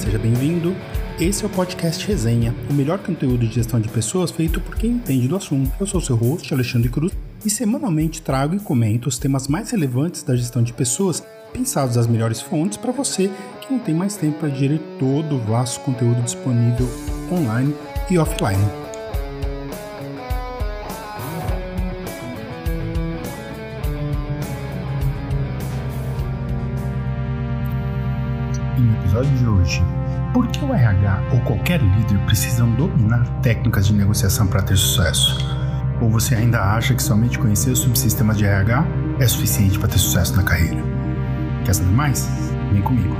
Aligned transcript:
seja 0.00 0.18
bem-vindo. 0.18 0.74
Esse 1.18 1.44
é 1.44 1.46
o 1.46 1.50
podcast 1.50 2.06
Resenha, 2.06 2.54
o 2.70 2.72
melhor 2.72 2.98
conteúdo 3.00 3.46
de 3.46 3.52
gestão 3.52 3.78
de 3.78 3.88
pessoas 3.88 4.30
feito 4.30 4.58
por 4.58 4.74
quem 4.74 4.92
entende 4.92 5.28
do 5.28 5.36
assunto. 5.36 5.70
Eu 5.78 5.86
sou 5.86 6.00
seu 6.00 6.16
host, 6.16 6.54
Alexandre 6.54 6.88
Cruz, 6.88 7.12
e 7.44 7.50
semanalmente 7.50 8.22
trago 8.22 8.54
e 8.54 8.60
comento 8.60 9.10
os 9.10 9.18
temas 9.18 9.46
mais 9.46 9.70
relevantes 9.70 10.22
da 10.22 10.34
gestão 10.34 10.62
de 10.62 10.72
pessoas, 10.72 11.22
pensados 11.52 11.96
das 11.96 12.06
melhores 12.06 12.40
fontes 12.40 12.78
para 12.78 12.92
você 12.92 13.30
que 13.60 13.70
não 13.70 13.78
tem 13.78 13.94
mais 13.94 14.16
tempo 14.16 14.38
para 14.38 14.48
digerir 14.48 14.80
todo 14.98 15.36
o 15.36 15.38
vasto 15.40 15.80
conteúdo 15.80 16.22
disponível 16.22 16.88
online 17.30 17.74
e 18.10 18.16
offline. 18.16 18.79
Episódio 29.10 29.36
de 29.38 29.46
hoje. 29.46 29.82
Por 30.32 30.46
que 30.46 30.64
o 30.64 30.72
RH 30.72 31.30
ou 31.32 31.40
qualquer 31.40 31.80
líder 31.80 32.18
precisam 32.26 32.70
dominar 32.70 33.24
técnicas 33.40 33.88
de 33.88 33.92
negociação 33.92 34.46
para 34.46 34.62
ter 34.62 34.76
sucesso? 34.76 35.36
Ou 36.00 36.08
você 36.08 36.36
ainda 36.36 36.60
acha 36.60 36.94
que 36.94 37.02
somente 37.02 37.38
conhecer 37.38 37.70
os 37.70 37.80
subsistemas 37.80 38.38
de 38.38 38.44
RH 38.44 38.86
é 39.18 39.26
suficiente 39.26 39.78
para 39.78 39.88
ter 39.88 39.98
sucesso 39.98 40.36
na 40.36 40.44
carreira? 40.44 40.82
Quer 41.64 41.74
saber 41.74 41.90
mais? 41.90 42.30
Vem 42.72 42.82
comigo. 42.82 43.16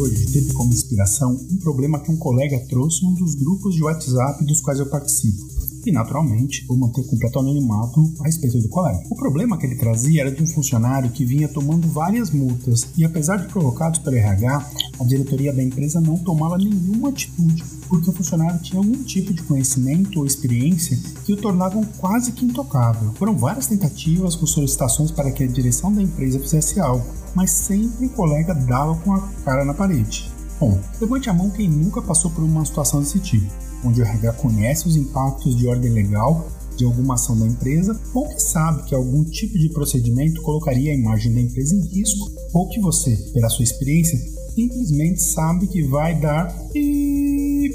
Hoje 0.00 0.26
teve 0.32 0.52
como 0.54 0.72
inspiração 0.72 1.38
um 1.50 1.56
problema 1.58 2.00
que 2.00 2.10
um 2.10 2.16
colega 2.16 2.58
trouxe 2.68 3.04
em 3.04 3.08
um 3.08 3.14
dos 3.14 3.34
grupos 3.34 3.74
de 3.74 3.82
WhatsApp 3.82 4.44
dos 4.44 4.60
quais 4.60 4.80
eu 4.80 4.86
participo. 4.86 5.46
E, 5.84 5.92
naturalmente, 5.92 6.64
vou 6.66 6.76
manter 6.76 7.04
completo 7.04 7.38
anonimato 7.38 8.12
a 8.20 8.24
respeito 8.24 8.58
do 8.58 8.68
colega. 8.68 9.02
O 9.10 9.16
problema 9.16 9.56
que 9.56 9.66
ele 9.66 9.76
trazia 9.76 10.22
era 10.22 10.30
de 10.30 10.42
um 10.42 10.46
funcionário 10.46 11.10
que 11.10 11.24
vinha 11.24 11.48
tomando 11.48 11.88
várias 11.88 12.30
multas 12.30 12.86
e, 12.96 13.04
apesar 13.04 13.36
de 13.36 13.48
provocados 13.48 13.98
pelo 14.00 14.16
RH, 14.16 14.70
a 14.98 15.04
diretoria 15.04 15.52
da 15.52 15.62
empresa 15.62 16.00
não 16.00 16.18
tomava 16.18 16.58
nenhuma 16.58 17.08
atitude 17.08 17.64
porque 17.90 18.08
o 18.08 18.12
funcionário 18.12 18.60
tinha 18.60 18.78
algum 18.78 19.02
tipo 19.02 19.34
de 19.34 19.42
conhecimento 19.42 20.20
ou 20.20 20.24
experiência 20.24 20.96
que 21.24 21.32
o 21.32 21.36
tornavam 21.36 21.84
quase 21.98 22.30
que 22.30 22.44
intocável. 22.44 23.12
Foram 23.14 23.36
várias 23.36 23.66
tentativas 23.66 24.36
com 24.36 24.46
solicitações 24.46 25.10
para 25.10 25.32
que 25.32 25.42
a 25.42 25.46
direção 25.46 25.92
da 25.92 26.00
empresa 26.00 26.38
fizesse 26.38 26.78
algo, 26.78 27.04
mas 27.34 27.50
sempre 27.50 28.06
o 28.06 28.10
colega 28.10 28.54
dava 28.54 28.94
com 28.96 29.12
a 29.12 29.20
cara 29.44 29.64
na 29.64 29.74
parede. 29.74 30.30
Bom, 30.58 30.78
levante 31.00 31.30
a 31.30 31.32
mão 31.32 31.50
quem 31.50 31.68
nunca 31.68 32.02
passou 32.02 32.30
por 32.30 32.44
uma 32.44 32.64
situação 32.64 33.00
desse 33.00 33.18
tipo, 33.18 33.50
onde 33.84 34.00
o 34.00 34.04
RH 34.04 34.34
conhece 34.34 34.86
os 34.86 34.96
impactos 34.96 35.56
de 35.56 35.66
ordem 35.66 35.90
legal 35.90 36.46
de 36.76 36.84
alguma 36.84 37.14
ação 37.14 37.38
da 37.38 37.46
empresa, 37.46 37.98
ou 38.14 38.26
que 38.26 38.40
sabe 38.40 38.84
que 38.84 38.94
algum 38.94 39.22
tipo 39.24 39.58
de 39.58 39.68
procedimento 39.68 40.40
colocaria 40.40 40.92
a 40.92 40.94
imagem 40.94 41.32
da 41.32 41.40
empresa 41.40 41.74
em 41.74 41.86
risco, 41.86 42.30
ou 42.54 42.68
que 42.68 42.80
você, 42.80 43.16
pela 43.32 43.50
sua 43.50 43.64
experiência, 43.64 44.18
simplesmente 44.54 45.22
sabe 45.22 45.66
que 45.66 45.82
vai 45.82 46.18
dar 46.18 46.54
e. 46.74 47.70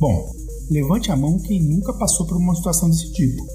Bom, 0.00 0.32
levante 0.70 1.10
a 1.10 1.16
mão 1.16 1.38
quem 1.38 1.62
nunca 1.62 1.92
passou 1.92 2.26
por 2.26 2.36
uma 2.36 2.54
situação 2.54 2.90
desse 2.90 3.12
tipo. 3.12 3.46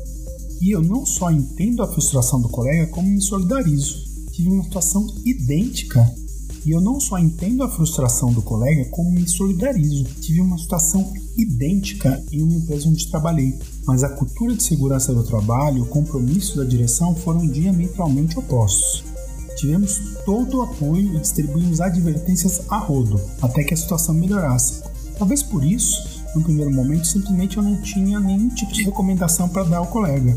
E 0.62 0.72
eu 0.72 0.82
não 0.82 1.06
só 1.06 1.30
entendo 1.30 1.84
a 1.84 1.92
frustração 1.92 2.42
do 2.42 2.50
colega, 2.50 2.88
como 2.88 3.08
me 3.08 3.22
solidarizo. 3.22 4.13
Tive 4.34 4.50
uma 4.50 4.64
situação 4.64 5.06
idêntica. 5.24 6.12
E 6.66 6.72
eu 6.72 6.82
não 6.82 7.00
só 7.00 7.20
entendo 7.20 7.62
a 7.62 7.70
frustração 7.70 8.34
do 8.34 8.42
colega, 8.42 8.86
como 8.86 9.12
me 9.12 9.28
solidarizo. 9.28 10.06
Tive 10.22 10.42
uma 10.42 10.58
situação 10.58 11.14
idêntica 11.38 12.24
em 12.32 12.42
uma 12.42 12.56
empresa 12.56 12.90
onde 12.90 13.12
trabalhei, 13.12 13.54
mas 13.86 14.04
a 14.04 14.10
cultura 14.10 14.56
de 14.56 14.64
segurança 14.64 15.14
do 15.14 15.24
trabalho 15.24 15.78
e 15.78 15.82
o 15.82 15.86
compromisso 15.86 16.58
da 16.58 16.64
direção 16.64 17.14
foram 17.16 17.48
diametralmente 17.48 18.40
opostos. 18.40 19.04
Tivemos 19.56 20.00
todo 20.26 20.58
o 20.58 20.62
apoio 20.64 21.16
e 21.16 21.20
distribuímos 21.20 21.80
advertências 21.80 22.64
a 22.70 22.78
rodo, 22.78 23.22
até 23.40 23.64
que 23.64 23.76
a 23.76 23.78
situação 23.78 24.16
melhorasse. 24.16 24.82
Talvez 25.16 25.44
por 25.44 25.64
isso, 25.64 26.24
no 26.34 26.42
primeiro 26.42 26.74
momento, 26.74 27.06
simplesmente 27.06 27.58
eu 27.58 27.64
não 27.64 27.80
tinha 27.82 28.20
nenhum 28.20 28.50
tipo 28.50 28.74
de 28.74 28.84
recomendação 28.84 29.48
para 29.48 29.64
dar 29.64 29.78
ao 29.78 29.88
colega, 29.88 30.36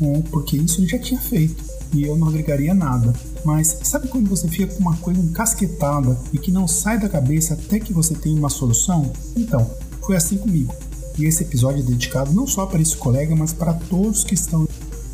né? 0.00 0.22
porque 0.30 0.56
isso 0.56 0.80
ele 0.80 0.88
já 0.88 0.98
tinha 0.98 1.20
feito 1.20 1.71
e 1.92 2.04
eu 2.04 2.16
não 2.16 2.28
agregaria 2.28 2.74
nada. 2.74 3.12
Mas 3.44 3.78
sabe 3.82 4.08
quando 4.08 4.28
você 4.28 4.48
fica 4.48 4.72
com 4.72 4.80
uma 4.80 4.96
coisa 4.96 5.20
encasquetada 5.20 6.18
e 6.32 6.38
que 6.38 6.50
não 6.50 6.66
sai 6.66 6.98
da 6.98 7.08
cabeça 7.08 7.54
até 7.54 7.78
que 7.78 7.92
você 7.92 8.14
tenha 8.14 8.38
uma 8.38 8.50
solução? 8.50 9.12
Então, 9.36 9.70
foi 10.02 10.16
assim 10.16 10.36
comigo. 10.36 10.74
E 11.18 11.26
esse 11.26 11.42
episódio 11.42 11.80
é 11.80 11.82
dedicado 11.82 12.32
não 12.32 12.46
só 12.46 12.66
para 12.66 12.80
esse 12.80 12.96
colega, 12.96 13.36
mas 13.36 13.52
para 13.52 13.74
todos 13.74 14.24
que 14.24 14.34
estão 14.34 14.66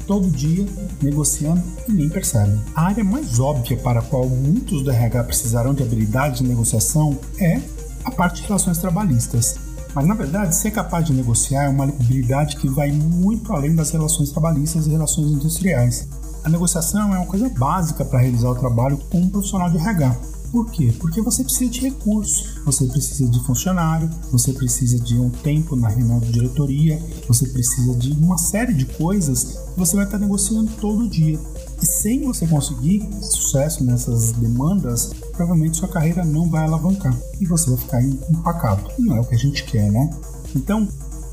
todo 0.07 0.31
dia 0.31 0.67
negociando 1.03 1.63
e 1.87 1.93
nem 1.93 2.09
percebem. 2.09 2.59
A 2.75 2.87
área 2.87 3.05
mais 3.05 3.39
óbvia 3.39 3.77
para 3.77 4.01
a 4.01 4.03
qual 4.03 4.27
muitos 4.27 4.83
do 4.83 4.91
RH 4.91 5.25
precisarão 5.25 5.75
de 5.75 5.83
habilidades 5.83 6.41
de 6.41 6.49
negociação 6.49 7.19
é 7.39 7.61
a 8.05 8.11
parte 8.11 8.41
de 8.41 8.49
relações 8.49 8.79
trabalhistas. 8.79 9.57
Mas 9.95 10.07
na 10.07 10.15
verdade, 10.15 10.55
ser 10.55 10.71
capaz 10.71 11.05
de 11.05 11.13
negociar 11.13 11.65
é 11.65 11.69
uma 11.69 11.85
habilidade 11.85 12.57
que 12.57 12.69
vai 12.69 12.91
muito 12.91 13.53
além 13.53 13.75
das 13.75 13.91
relações 13.91 14.31
trabalhistas 14.31 14.87
e 14.87 14.91
relações 14.91 15.31
industriais. 15.31 16.09
A 16.45 16.49
negociação 16.49 17.15
é 17.15 17.19
uma 17.19 17.27
coisa 17.27 17.49
básica 17.49 18.05
para 18.05 18.21
realizar 18.21 18.51
o 18.51 18.55
trabalho 18.55 18.99
com 19.11 19.19
um 19.21 19.29
profissional 19.29 19.71
de 19.71 19.77
RH. 19.77 20.17
Por 20.51 20.71
quê? 20.71 20.95
Porque 20.99 21.21
você 21.21 21.45
precisa 21.45 21.71
de 21.71 21.81
recursos, 21.81 22.59
você 22.65 22.87
precisa 22.87 23.31
de 23.31 23.45
funcionário, 23.45 24.09
você 24.33 24.53
precisa 24.53 24.99
de 24.99 25.15
um 25.19 25.29
tempo 25.29 25.77
na 25.77 25.89
reunião 25.89 26.19
de 26.21 26.33
diretoria, 26.33 26.99
você 27.27 27.47
precisa 27.49 27.95
de 27.95 28.13
uma 28.13 28.39
série 28.39 28.73
de 28.73 28.87
coisas 28.87 29.45
que 29.45 29.79
você 29.79 29.95
vai 29.95 30.07
estar 30.07 30.19
negociando 30.19 30.71
todo 30.81 31.09
dia. 31.09 31.39
E 31.83 31.87
sem 31.87 32.25
você 32.25 32.47
conseguir 32.47 33.07
sucesso 33.21 33.85
nessas 33.85 34.33
demandas, 34.33 35.13
provavelmente 35.33 35.77
sua 35.77 35.89
carreira 35.89 36.25
não 36.25 36.49
vai 36.49 36.65
alavancar 36.65 37.15
e 37.39 37.45
você 37.45 37.69
vai 37.69 37.79
ficar 37.79 38.03
empacado. 38.03 38.91
Não 38.99 39.17
é 39.17 39.21
o 39.21 39.25
que 39.25 39.35
a 39.35 39.39
gente 39.39 39.65
quer, 39.65 39.93
né? 39.93 40.11
Então, 40.57 40.89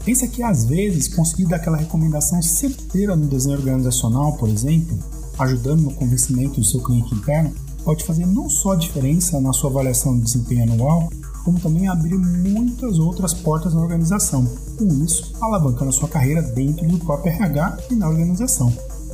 pensa 0.06 0.28
que 0.28 0.44
às 0.44 0.64
vezes 0.64 1.08
conseguir 1.08 1.48
dar 1.48 1.56
aquela 1.56 1.78
recomendação 1.78 2.40
certeira 2.42 3.16
no 3.16 3.26
desenho 3.26 3.58
organizacional, 3.58 4.34
por 4.34 4.48
exemplo, 4.48 4.98
ajudando 5.40 5.82
no 5.82 5.94
convencimento 5.94 6.62
do 6.62 6.66
seu 6.66 6.82
cliente 6.82 7.14
interno, 7.14 7.52
pode 7.84 8.04
fazer 8.04 8.26
não 8.26 8.48
só 8.48 8.76
diferença 8.76 9.42
na 9.42 9.52
sua 9.52 9.72
avaliação 9.72 10.16
de 10.18 10.24
desempenho 10.24 10.72
anual, 10.72 11.10
como 11.44 11.60
também 11.60 11.88
abrir 11.88 12.18
muitas 12.18 13.00
outras 13.00 13.34
portas 13.34 13.74
na 13.74 13.82
organização, 13.82 14.46
com 14.78 14.88
isso 15.04 15.34
alavancando 15.42 15.90
a 15.90 15.94
sua 15.94 16.08
carreira 16.08 16.42
dentro 16.42 16.88
do 16.88 16.98
próprio 17.00 17.34
RH 17.34 17.78
e 17.92 17.96
na 17.96 18.08
organização. 18.08 18.72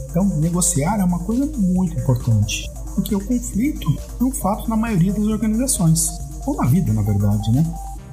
Então, 0.10 0.26
negociar 0.40 1.00
é 1.00 1.04
uma 1.04 1.20
coisa 1.20 1.46
muito 1.58 1.98
importante, 2.00 2.70
porque 2.96 3.16
o 3.16 3.26
conflito 3.26 3.88
é 4.20 4.24
um 4.24 4.32
fato 4.32 4.70
na 4.70 4.76
maioria 4.76 5.14
das 5.14 5.26
organizações, 5.26 6.10
ou 6.46 6.56
na 6.56 6.66
vida, 6.66 6.92
na 6.94 7.02
verdade, 7.02 7.52
né? 7.52 7.66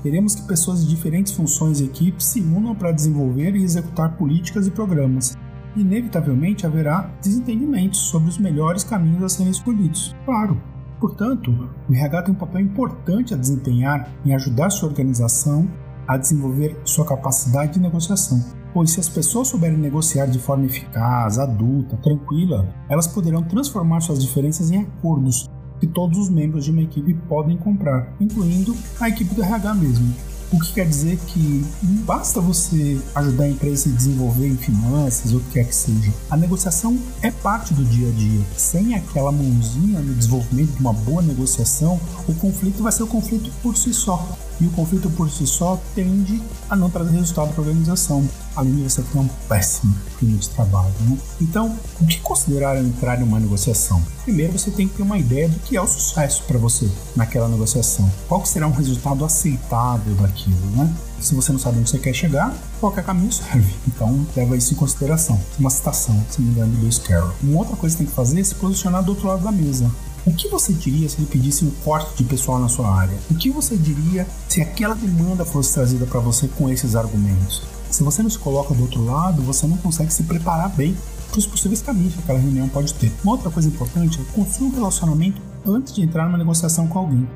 Queremos 0.03 0.35
que 0.35 0.47
pessoas 0.47 0.83
de 0.83 0.89
diferentes 0.89 1.33
funções 1.33 1.81
e 1.81 1.85
equipes 1.85 2.27
se 2.27 2.41
unam 2.41 2.75
para 2.75 2.93
desenvolver 2.93 3.57
e 3.57 3.65
executar 3.65 4.17
políticas 4.17 4.67
e 4.67 4.71
programas, 4.71 5.37
inevitavelmente 5.77 6.67
haverá 6.67 7.11
desentendimentos 7.21 7.99
sobre 7.99 8.29
os 8.29 8.39
melhores 8.39 8.85
caminhos 8.85 9.23
a 9.25 9.29
serem 9.29 9.51
escolhidos. 9.51 10.15
Claro. 10.25 10.61
Portanto, 11.01 11.71
o 11.89 11.93
RH 11.93 12.23
tem 12.23 12.35
um 12.35 12.39
papel 12.39 12.61
importante 12.61 13.35
a 13.35 13.37
desempenhar 13.37 14.09
em 14.25 14.35
ajudar 14.35 14.71
sua 14.71 14.89
organização 14.89 15.69
a 16.07 16.17
desenvolver 16.17 16.81
sua 16.85 17.05
capacidade 17.05 17.75
de 17.75 17.81
negociação. 17.81 18.43
Pois 18.73 18.93
se 18.93 19.01
as 19.01 19.09
pessoas 19.09 19.49
souberem 19.49 19.77
negociar 19.77 20.27
de 20.27 20.39
forma 20.39 20.65
eficaz, 20.65 21.39
adulta, 21.39 21.97
tranquila, 21.99 22.69
elas 22.89 23.07
poderão 23.07 23.43
transformar 23.43 24.01
suas 24.01 24.23
diferenças 24.23 24.71
em 24.71 24.81
acordos 24.81 25.49
que 25.81 25.87
todos 25.87 26.19
os 26.19 26.29
membros 26.29 26.65
de 26.65 26.71
uma 26.71 26.83
equipe 26.83 27.15
podem 27.29 27.57
comprar, 27.57 28.13
incluindo 28.21 28.77
a 29.01 29.09
equipe 29.09 29.35
do 29.35 29.43
RH 29.43 29.75
mesmo. 29.75 30.15
O 30.51 30.59
que 30.59 30.73
quer 30.73 30.89
dizer 30.89 31.19
que 31.27 31.63
não 31.83 32.03
basta 32.05 32.41
você 32.41 32.99
ajudar 33.15 33.45
a 33.45 33.49
empresa 33.51 33.75
a 33.75 33.83
se 33.83 33.89
desenvolver 33.91 34.49
em 34.49 34.57
finanças 34.57 35.33
ou 35.33 35.41
o 35.41 35.43
que 35.43 35.53
quer 35.53 35.65
que 35.67 35.75
seja. 35.75 36.11
A 36.31 36.39
negociação 36.39 36.99
é 37.21 37.31
parte 37.31 37.75
do 37.75 37.85
dia 37.85 38.09
a 38.09 38.13
dia. 38.13 38.41
Sem 38.57 38.95
aquela 38.95 39.31
mãozinha 39.31 40.01
no 40.01 40.15
desenvolvimento 40.15 40.73
de 40.73 40.81
uma 40.81 40.95
boa 40.95 41.21
negociação, 41.21 42.01
o 42.27 42.35
conflito 42.35 42.83
vai 42.83 42.93
ser 42.93 43.03
o 43.03 43.07
conflito 43.07 43.51
por 43.63 43.77
si 43.77 43.93
só 43.93 44.27
e 44.61 44.67
o 44.67 44.71
conflito 44.71 45.09
por 45.11 45.31
si 45.31 45.47
só 45.47 45.81
tende 45.95 46.43
a 46.69 46.75
não 46.75 46.91
trazer 46.91 47.13
resultado 47.13 47.53
para 47.53 47.63
a 47.63 47.67
organização, 47.67 48.27
além 48.59 48.75
de 48.75 48.83
você 48.83 49.03
ter 49.03 49.19
um 49.19 49.29
péssimo 49.49 49.95
clima 50.19 50.37
de 50.37 50.49
trabalho. 50.51 50.93
Né? 51.01 51.17
Então, 51.41 51.79
o 52.01 52.07
que 52.07 52.19
considerar 52.21 52.77
entrar 52.77 53.21
em 53.21 53.23
uma 53.23 53.39
negociação? 53.39 54.03
Primeiro, 54.25 54.59
você 54.59 54.71
tem 54.71 54.89
que 54.89 54.97
ter 54.97 55.03
uma 55.03 55.17
ideia 55.17 55.49
do 55.49 55.59
que 55.61 55.77
é 55.77 55.81
o 55.81 55.87
sucesso 55.87 56.43
para 56.43 56.59
você 56.59 56.91
naquela 57.15 57.49
negociação. 57.49 58.11
Qual 58.27 58.45
será 58.45 58.67
um 58.67 58.73
resultado 58.73 59.25
aceitável 59.25 60.15
daquilo, 60.17 60.59
né? 60.75 60.93
Se 61.21 61.35
você 61.35 61.53
não 61.53 61.59
sabe 61.59 61.79
onde 61.79 61.91
você 61.91 61.99
quer 61.99 62.13
chegar, 62.13 62.53
qualquer 62.81 63.05
caminho 63.05 63.33
serve. 63.33 63.73
Então, 63.87 64.27
leva 64.37 64.57
isso 64.57 64.75
em 64.75 64.77
consideração. 64.77 65.39
Uma 65.59 65.71
citação, 65.71 66.21
se 66.29 66.41
não 66.41 66.49
me 66.49 66.55
engano, 66.55 66.73
do 66.73 66.81
Lewis 66.81 66.99
Carroll. 66.99 67.33
Uma 67.43 67.59
outra 67.61 67.77
coisa 67.77 67.97
que 67.97 68.03
tem 68.03 68.11
que 68.11 68.17
fazer 68.17 68.41
é 68.41 68.45
se 68.45 68.55
posicionar 68.57 69.03
do 69.03 69.11
outro 69.11 69.29
lado 69.29 69.43
da 69.43 69.53
mesa. 69.53 69.91
O 70.27 70.33
que 70.33 70.49
você 70.49 70.73
diria 70.73 71.09
se 71.09 71.17
ele 71.17 71.27
pedisse 71.27 71.65
um 71.65 71.71
corte 71.85 72.17
de 72.17 72.25
pessoal 72.25 72.59
na 72.59 72.69
sua 72.69 72.93
área? 72.93 73.17
O 73.31 73.35
que 73.35 73.51
você 73.51 73.77
diria 73.77 74.27
se 74.49 74.61
aquela 74.61 74.95
demanda 74.95 75.45
fosse 75.45 75.75
trazida 75.75 76.07
para 76.07 76.21
você 76.21 76.49
com 76.49 76.69
esses 76.69 76.95
argumentos? 76.95 77.63
Se 77.91 78.03
você 78.03 78.23
não 78.23 78.31
se 78.31 78.39
coloca 78.39 78.75
do 78.75 78.83
outro 78.83 79.05
lado, 79.05 79.43
você 79.43 79.67
não 79.67 79.77
consegue 79.79 80.13
se 80.13 80.23
preparar 80.25 80.69
bem 80.71 80.97
para 81.31 81.39
os 81.39 81.47
possíveis 81.47 81.83
caminhos 81.83 82.15
que 82.15 82.21
aquela 82.21 82.39
reunião 82.39 82.69
pode 82.69 82.93
ter. 82.95 83.13
Uma 83.23 83.33
outra 83.33 83.51
coisa 83.51 83.69
importante 83.69 84.21
é 84.21 84.33
construir 84.35 84.69
um 84.69 84.75
relacionamento 84.75 85.41
antes 85.67 85.95
de 85.95 86.03
entrar 86.03 86.27
numa 86.27 86.39
negociação 86.39 86.87
com 86.87 86.99
alguém. 86.99 87.29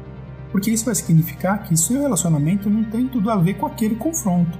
Porque 0.50 0.70
isso 0.70 0.84
vai 0.84 0.94
significar 0.94 1.62
que 1.64 1.76
seu 1.76 2.00
relacionamento 2.00 2.68
não 2.68 2.84
tem 2.84 3.08
tudo 3.08 3.30
a 3.30 3.36
ver 3.36 3.54
com 3.54 3.66
aquele 3.66 3.96
confronto. 3.96 4.58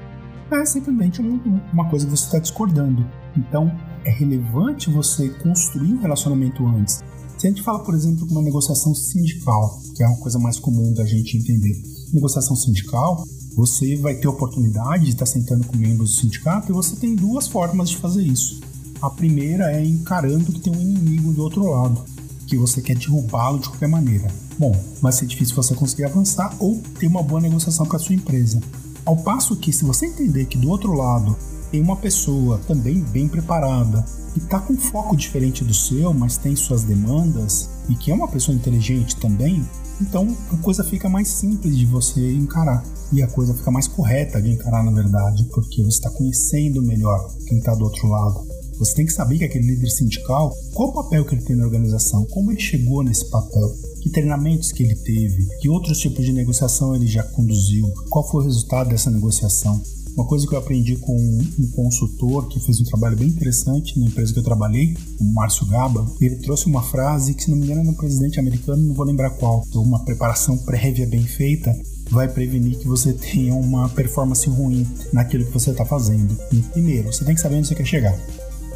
É 0.51 0.65
simplesmente 0.65 1.21
uma 1.21 1.89
coisa 1.89 2.07
que 2.07 2.11
você 2.11 2.25
está 2.25 2.39
discordando. 2.39 3.07
Então, 3.37 3.71
é 4.05 4.11
relevante 4.11 4.91
você 4.91 5.29
construir 5.29 5.95
um 5.95 6.01
relacionamento 6.01 6.67
antes. 6.67 7.03
Se 7.39 7.47
a 7.47 7.51
gente 7.51 7.63
fala, 7.63 7.81
por 7.81 7.95
exemplo, 7.95 8.27
de 8.27 8.33
uma 8.33 8.43
negociação 8.43 8.95
sindical, 8.95 9.81
que 9.95 10.03
é 10.03 10.07
uma 10.07 10.19
coisa 10.19 10.39
mais 10.39 10.59
comum 10.59 10.93
da 10.93 11.05
gente 11.05 11.37
entender. 11.37 11.83
Negociação 12.13 12.55
sindical, 12.55 13.25
você 13.55 13.97
vai 13.97 14.15
ter 14.15 14.29
oportunidade 14.29 15.05
de 15.05 15.11
estar 15.11 15.27
sentando 15.27 15.67
com 15.67 15.77
membros 15.77 16.11
do 16.11 16.21
sindicato 16.21 16.71
e 16.71 16.75
você 16.75 16.97
tem 16.97 17.15
duas 17.15 17.47
formas 17.47 17.91
de 17.91 17.99
fazer 17.99 18.23
isso. 18.23 18.61
A 19.01 19.11
primeira 19.11 19.73
é 19.73 19.85
encarando 19.85 20.53
que 20.53 20.61
tem 20.61 20.75
um 20.75 20.81
inimigo 20.81 21.33
do 21.33 21.43
outro 21.43 21.69
lado, 21.69 22.05
que 22.47 22.57
você 22.57 22.81
quer 22.81 22.97
derrubá-lo 22.97 23.59
de 23.59 23.69
qualquer 23.69 23.89
maneira. 23.89 24.29
Bom, 24.59 24.73
vai 25.01 25.13
ser 25.13 25.27
difícil 25.27 25.57
você 25.57 25.75
conseguir 25.75 26.05
avançar 26.05 26.55
ou 26.59 26.81
ter 26.99 27.07
uma 27.07 27.23
boa 27.23 27.41
negociação 27.41 27.85
para 27.85 27.99
sua 27.99 28.15
empresa. 28.15 28.61
Ao 29.05 29.17
passo 29.17 29.57
que, 29.57 29.73
se 29.73 29.85
você 29.85 30.07
entender 30.07 30.47
que 30.47 30.57
do 30.57 30.71
outro 30.71 30.93
lado 30.93 31.37
tem 31.71 31.83
uma 31.83 31.97
pessoa 31.97 32.59
também 32.59 33.01
bem 33.01 33.27
preparada, 33.27 34.05
que 34.33 34.39
está 34.39 34.61
com 34.61 34.77
foco 34.77 35.17
diferente 35.17 35.65
do 35.65 35.75
seu, 35.75 36.15
mas 36.15 36.37
tem 36.37 36.55
suas 36.55 36.85
demandas, 36.85 37.69
e 37.89 37.95
que 37.95 38.11
é 38.11 38.15
uma 38.15 38.29
pessoa 38.29 38.55
inteligente 38.55 39.17
também, 39.17 39.67
então 40.01 40.37
a 40.51 40.57
coisa 40.59 40.83
fica 40.83 41.09
mais 41.09 41.29
simples 41.29 41.77
de 41.77 41.87
você 41.87 42.33
encarar. 42.33 42.83
E 43.13 43.23
a 43.23 43.27
coisa 43.27 43.55
fica 43.55 43.71
mais 43.71 43.87
correta 43.87 44.41
de 44.41 44.51
encarar, 44.51 44.83
na 44.83 44.91
verdade, 44.91 45.45
porque 45.53 45.83
você 45.83 45.99
está 45.99 46.11
conhecendo 46.11 46.83
melhor 46.83 47.29
quem 47.47 47.59
está 47.59 47.75
do 47.75 47.85
outro 47.85 48.09
lado. 48.09 48.47
Você 48.79 48.95
tem 48.95 49.07
que 49.07 49.13
saber 49.13 49.39
que 49.39 49.45
aquele 49.45 49.67
líder 49.67 49.91
sindical, 49.91 50.53
qual 50.73 50.89
o 50.89 50.93
papel 50.93 51.25
que 51.25 51.35
ele 51.35 51.45
tem 51.45 51.55
na 51.55 51.65
organização, 51.65 52.25
como 52.27 52.51
ele 52.51 52.61
chegou 52.61 53.03
nesse 53.05 53.31
papel, 53.31 53.71
que 54.01 54.11
treinamentos 54.11 54.73
que 54.73 54.83
ele 54.83 54.97
teve, 54.97 55.47
que 55.61 55.69
outros 55.69 55.99
tipos 55.99 56.25
de 56.25 56.33
negociação 56.33 56.95
ele 56.95 57.07
já 57.07 57.23
conduziu, 57.23 57.87
qual 58.09 58.27
foi 58.29 58.43
o 58.43 58.45
resultado 58.45 58.89
dessa 58.89 59.11
negociação. 59.11 59.81
Uma 60.15 60.27
coisa 60.27 60.47
que 60.47 60.55
eu 60.55 60.59
aprendi 60.59 60.97
com 60.97 61.17
um 61.17 61.71
consultor 61.75 62.47
que 62.49 62.61
fez 62.61 62.79
um 62.81 62.85
trabalho 62.85 63.17
bem 63.17 63.29
interessante 63.29 63.99
na 63.99 64.07
empresa 64.07 64.33
que 64.33 64.39
eu 64.39 64.45
trabalhei, 64.45 64.95
o 65.19 65.25
Márcio 65.25 65.67
Gaba, 65.67 66.07
ele 66.21 66.37
trouxe 66.37 66.67
uma 66.67 66.83
frase 66.83 67.33
que, 67.33 67.45
se 67.45 67.51
não 67.51 67.57
me 67.57 67.65
engano, 67.65 67.89
é 67.89 67.91
um 67.91 67.95
presidente 67.95 68.39
americano, 68.39 68.83
não 68.83 68.95
vou 68.95 69.07
lembrar 69.07 69.31
qual, 69.31 69.65
uma 69.75 70.05
preparação 70.05 70.59
prévia 70.59 71.07
bem 71.07 71.23
feita 71.23 71.75
vai 72.11 72.29
prevenir 72.29 72.79
que 72.79 72.87
você 72.87 73.15
tenha 73.33 73.55
uma 73.55 73.89
performance 73.89 74.49
ruim 74.51 74.87
naquilo 75.15 75.47
que 75.47 75.53
você 75.53 75.71
está 75.71 75.85
fazendo. 75.85 76.37
E, 76.53 76.61
primeiro, 76.61 77.11
você 77.11 77.25
tem 77.25 77.35
que 77.35 77.41
saber 77.41 77.57
onde 77.57 77.69
você 77.69 77.75
quer 77.75 77.87
chegar. 77.87 78.19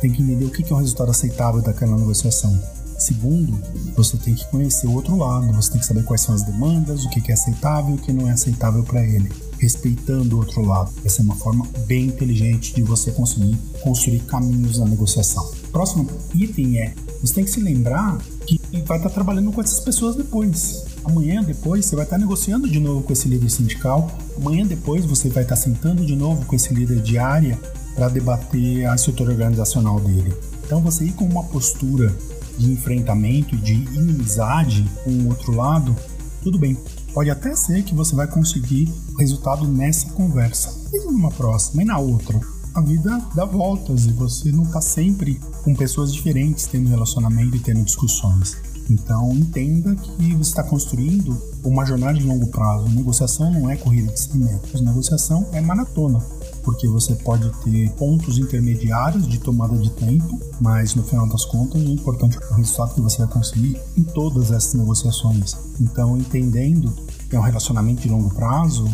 Tem 0.01 0.11
que 0.11 0.23
entender 0.23 0.47
o 0.47 0.51
que 0.51 0.73
é 0.73 0.75
um 0.75 0.79
resultado 0.79 1.11
aceitável 1.11 1.61
daquela 1.61 1.99
negociação. 1.99 2.59
Segundo, 2.99 3.61
você 3.95 4.17
tem 4.17 4.35
que 4.35 4.47
conhecer 4.51 4.87
o 4.87 4.95
outro 4.95 5.15
lado, 5.17 5.53
você 5.53 5.73
tem 5.73 5.81
que 5.81 5.87
saber 5.87 6.03
quais 6.05 6.23
são 6.23 6.35
as 6.35 6.43
demandas, 6.45 7.05
o 7.05 7.11
que 7.11 7.31
é 7.31 7.35
aceitável 7.35 7.95
e 7.95 7.99
o 7.99 8.01
que 8.01 8.11
não 8.11 8.27
é 8.27 8.33
aceitável 8.33 8.83
para 8.83 9.05
ele 9.05 9.31
respeitando 9.59 10.37
o 10.37 10.39
outro 10.39 10.63
lado. 10.63 10.91
Essa 11.05 11.23
é 11.23 11.25
uma 11.25 11.37
forma 11.37 11.67
bem 11.87 12.07
inteligente 12.07 12.75
de 12.75 12.83
você 12.83 13.11
conseguir 13.11 13.57
construir 13.83 14.21
caminhos 14.21 14.79
na 14.79 14.87
negociação. 14.87 15.51
Próximo 15.73 16.09
item 16.35 16.79
é: 16.79 16.95
você 17.21 17.35
tem 17.35 17.45
que 17.45 17.51
se 17.51 17.61
lembrar 17.61 18.19
que 18.47 18.61
vai 18.87 18.99
estar 18.99 19.11
trabalhando 19.11 19.53
com 19.53 19.61
essas 19.61 19.81
pessoas 19.81 20.17
depois. 20.17 20.85
Amanhã 21.05 21.43
depois 21.43 21.87
você 21.87 21.97
vai 21.97 22.05
estar 22.05 22.19
negociando 22.19 22.69
de 22.69 22.81
novo 22.81 23.03
com 23.03 23.13
esse 23.13 23.29
líder 23.29 23.51
sindical. 23.51 24.11
Amanhã 24.37 24.67
depois 24.67 25.05
você 25.05 25.29
vai 25.29 25.43
estar 25.43 25.57
sentando 25.57 26.05
de 26.05 26.17
novo 26.17 26.45
com 26.47 26.55
esse 26.55 26.73
líder 26.75 27.01
de 27.01 27.19
área 27.19 27.59
para 27.95 28.09
debater 28.09 28.87
a 28.87 28.95
estrutura 28.95 29.31
organizacional 29.31 29.99
dele. 30.01 30.35
Então 30.65 30.81
você 30.81 31.05
ir 31.05 31.13
com 31.13 31.25
uma 31.25 31.45
postura 31.45 32.15
de 32.59 32.73
enfrentamento 32.73 33.55
e 33.55 33.59
de 33.59 33.75
inimizade 33.75 34.85
com 35.05 35.11
o 35.11 35.29
outro 35.29 35.55
lado, 35.55 35.97
tudo 36.43 36.59
bem. 36.59 36.77
Pode 37.17 37.31
até 37.31 37.57
ser 37.57 37.83
que 37.83 37.95
você 37.95 38.15
vai 38.15 38.27
conseguir 38.27 38.93
resultado 39.19 39.67
nessa 39.67 40.07
conversa, 40.11 40.79
e 40.93 41.07
numa 41.07 41.31
próxima, 41.31 41.81
e 41.81 41.87
na 41.87 41.99
outra. 41.99 42.39
A 42.75 42.81
vida 42.83 43.19
dá 43.35 43.47
voltas 43.47 44.05
e 44.05 44.13
você 44.13 44.53
não 44.53 44.65
está 44.65 44.83
sempre 44.83 45.41
com 45.65 45.75
pessoas 45.75 46.13
diferentes 46.13 46.67
tendo 46.67 46.91
relacionamento 46.91 47.57
e 47.57 47.59
tendo 47.59 47.83
discussões. 47.83 48.59
Então 48.91 49.33
entenda 49.33 49.95
que 49.95 50.35
você 50.35 50.51
está 50.51 50.63
construindo 50.63 51.41
uma 51.65 51.87
jornada 51.87 52.19
de 52.19 52.27
longo 52.27 52.49
prazo. 52.49 52.87
Negociação 52.91 53.51
não 53.51 53.71
é 53.71 53.77
corrida 53.79 54.13
de 54.13 54.21
100 54.21 54.37
metros, 54.37 54.81
negociação 54.83 55.49
é 55.53 55.61
maratona 55.63 56.23
porque 56.67 56.89
você 56.89 57.15
pode 57.15 57.49
ter 57.63 57.89
pontos 57.93 58.39
intermediários 58.39 59.29
de 59.29 59.39
tomada 59.39 59.79
de 59.79 59.89
tempo, 59.91 60.41
mas 60.61 60.97
no 60.97 61.05
final 61.05 61.29
das 61.29 61.45
contas 61.45 61.81
o 61.81 61.89
importante 61.93 62.37
é 62.43 62.53
o 62.53 62.57
resultado 62.57 62.93
que 62.93 63.01
você 63.01 63.19
vai 63.19 63.29
conseguir 63.29 63.81
em 63.97 64.03
todas 64.03 64.51
essas 64.51 64.75
negociações. 64.75 65.57
Então, 65.81 66.19
entendendo 66.19 66.93
que 67.31 67.37
é 67.37 67.39
um 67.39 67.43
relacionamento 67.43 68.03
de 68.03 68.09
longo 68.09 68.35
prazo, 68.35 68.85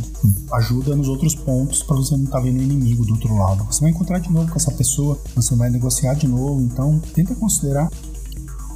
ajuda 0.52 0.94
nos 0.94 1.08
outros 1.08 1.34
pontos 1.34 1.82
para 1.82 1.96
você 1.96 2.14
não 2.14 2.24
estar 2.24 2.38
tá 2.38 2.44
vendo 2.44 2.60
inimigo 2.60 3.06
do 3.06 3.14
outro 3.14 3.34
lado. 3.34 3.64
Você 3.64 3.80
vai 3.80 3.90
encontrar 3.90 4.18
de 4.18 4.30
novo 4.30 4.50
com 4.50 4.56
essa 4.56 4.70
pessoa, 4.72 5.18
você 5.34 5.56
vai 5.56 5.70
negociar 5.70 6.12
de 6.12 6.28
novo, 6.28 6.60
então 6.60 7.00
tenta 7.14 7.34
considerar 7.34 7.90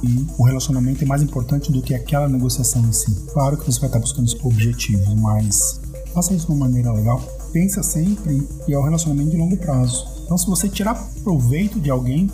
e 0.01 0.25
o 0.39 0.43
relacionamento 0.43 1.03
é 1.03 1.07
mais 1.07 1.21
importante 1.21 1.71
do 1.71 1.83
que 1.83 1.93
aquela 1.93 2.27
negociação 2.27 2.83
em 2.83 2.91
si. 2.91 3.13
Claro 3.31 3.57
que 3.57 3.71
você 3.71 3.79
vai 3.79 3.89
estar 3.89 3.99
buscando 3.99 4.27
objetivos, 4.43 5.13
mas 5.13 5.79
faça 6.15 6.33
isso 6.33 6.47
de 6.47 6.53
uma 6.53 6.65
maneira 6.65 6.91
legal 6.91 7.21
pensa 7.51 7.83
sempre 7.83 8.47
que 8.65 8.73
é 8.73 8.79
um 8.79 8.83
relacionamento 8.83 9.31
de 9.31 9.37
longo 9.37 9.57
prazo. 9.57 10.05
Então, 10.23 10.37
se 10.37 10.47
você 10.47 10.67
tirar 10.67 10.95
proveito 11.23 11.79
de 11.79 11.89
alguém 11.89 12.29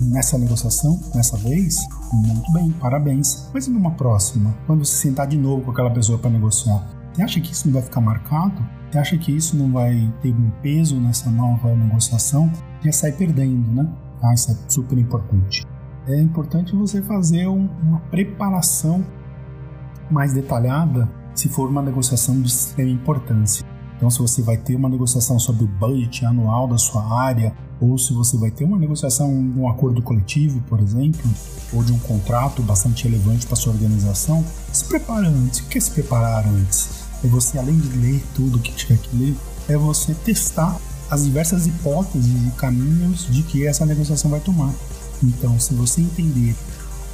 nessa 0.00 0.38
negociação, 0.38 1.00
nessa 1.14 1.36
vez, 1.36 1.78
muito 2.12 2.52
bem, 2.52 2.70
parabéns. 2.72 3.48
Mas 3.52 3.66
numa 3.68 3.92
próxima, 3.92 4.54
quando 4.66 4.84
você 4.84 4.96
sentar 4.96 5.26
de 5.26 5.36
novo 5.36 5.64
com 5.64 5.70
aquela 5.70 5.90
pessoa 5.90 6.18
para 6.18 6.30
negociar, 6.30 6.86
você 7.12 7.22
acha 7.22 7.40
que 7.40 7.52
isso 7.52 7.66
não 7.66 7.74
vai 7.74 7.82
ficar 7.82 8.00
marcado? 8.00 8.64
Você 8.90 8.98
acha 8.98 9.18
que 9.18 9.36
isso 9.36 9.56
não 9.56 9.72
vai 9.72 10.12
ter 10.20 10.32
um 10.32 10.50
peso 10.62 11.00
nessa 11.00 11.30
nova 11.30 11.74
negociação? 11.74 12.50
Já 12.84 12.92
sai 12.92 13.12
perdendo, 13.12 13.72
né? 13.72 13.88
Ah, 14.22 14.34
isso 14.34 14.50
é 14.50 14.56
super 14.68 14.98
importante. 14.98 15.64
É 16.06 16.20
importante 16.20 16.74
você 16.74 17.02
fazer 17.02 17.46
um, 17.48 17.68
uma 17.82 18.00
preparação 18.10 19.04
mais 20.10 20.34
detalhada 20.34 21.08
se 21.34 21.48
for 21.48 21.68
uma 21.68 21.82
negociação 21.82 22.40
de 22.40 22.48
extrema 22.48 22.90
importância. 22.90 23.64
Então, 23.96 24.10
se 24.10 24.18
você 24.18 24.42
vai 24.42 24.56
ter 24.56 24.74
uma 24.74 24.88
negociação 24.88 25.38
sobre 25.38 25.64
o 25.64 25.68
budget 25.68 26.24
anual 26.24 26.66
da 26.66 26.76
sua 26.76 27.02
área, 27.20 27.54
ou 27.80 27.96
se 27.96 28.12
você 28.12 28.36
vai 28.36 28.50
ter 28.50 28.64
uma 28.64 28.78
negociação, 28.78 29.30
um 29.30 29.68
acordo 29.68 30.02
coletivo, 30.02 30.60
por 30.62 30.80
exemplo, 30.80 31.30
ou 31.72 31.82
de 31.82 31.92
um 31.92 31.98
contrato 31.98 32.62
bastante 32.62 33.04
relevante 33.04 33.46
para 33.46 33.56
sua 33.56 33.72
organização, 33.72 34.44
se 34.72 34.84
prepare 34.84 35.26
antes. 35.26 35.60
O 35.60 35.64
que 35.64 35.78
é 35.78 35.80
se 35.80 35.90
preparar 35.90 36.46
antes? 36.46 36.88
É 37.22 37.28
você, 37.28 37.58
além 37.58 37.78
de 37.78 37.88
ler 37.96 38.24
tudo 38.34 38.58
que 38.58 38.72
tiver 38.72 38.98
que 38.98 39.16
ler, 39.16 39.36
é 39.68 39.76
você 39.76 40.14
testar 40.14 40.78
as 41.10 41.24
diversas 41.24 41.66
hipóteses 41.66 42.46
e 42.46 42.50
caminhos 42.52 43.26
de 43.30 43.42
que 43.42 43.66
essa 43.66 43.86
negociação 43.86 44.30
vai 44.30 44.40
tomar. 44.40 44.72
Então, 45.22 45.58
se 45.58 45.74
você 45.74 46.00
entender 46.00 46.54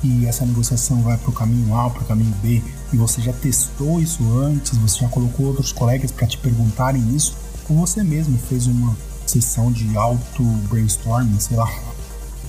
e 0.03 0.27
essa 0.27 0.47
negociação 0.47 1.03
vai 1.03 1.17
para 1.19 1.31
o 1.31 1.33
caminho 1.33 1.75
A, 1.75 1.91
para 1.91 2.03
o 2.03 2.07
caminho 2.07 2.35
B, 2.43 2.63
e 2.93 2.97
você 2.97 3.21
já 3.21 3.33
testou 3.33 4.01
isso 4.01 4.23
antes, 4.39 4.77
você 4.79 5.01
já 5.01 5.09
colocou 5.09 5.47
outros 5.47 5.73
colegas 5.73 6.11
para 6.11 6.27
te 6.27 6.39
perguntarem 6.39 7.15
isso, 7.15 7.37
ou 7.69 7.77
você 7.77 8.03
mesmo 8.03 8.39
fez 8.39 8.67
uma 8.67 8.97
sessão 9.27 9.71
de 9.71 9.97
auto 9.97 10.43
brainstorming, 10.69 11.39
sei 11.39 11.57
lá, 11.57 11.71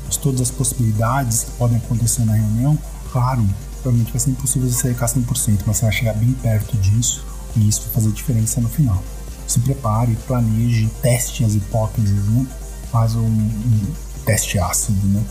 de 0.09 0.19
todas 0.19 0.41
as 0.41 0.51
possibilidades 0.51 1.43
que 1.43 1.51
podem 1.51 1.77
acontecer 1.77 2.25
na 2.25 2.33
reunião, 2.33 2.77
claro, 3.11 3.47
provavelmente 3.81 4.11
vai 4.11 4.19
ser 4.19 4.31
impossível 4.31 4.69
você 4.69 4.93
ficar 4.93 5.07
100%, 5.07 5.61
mas 5.65 5.77
você 5.77 5.85
vai 5.85 5.91
chegar 5.91 6.13
bem 6.13 6.33
perto 6.33 6.75
disso 6.77 7.23
e 7.55 7.67
isso 7.67 7.81
vai 7.83 7.93
fazer 7.93 8.11
diferença 8.11 8.61
no 8.61 8.69
final. 8.69 9.01
Se 9.47 9.59
prepare, 9.59 10.17
planeje, 10.27 10.89
teste 11.01 11.43
as 11.43 11.55
hipóteses, 11.55 12.25
né? 12.27 12.47
Faz 12.91 13.15
um, 13.15 13.25
um 13.25 13.93
teste 14.25 14.59
ácido, 14.59 15.05
né? 15.07 15.23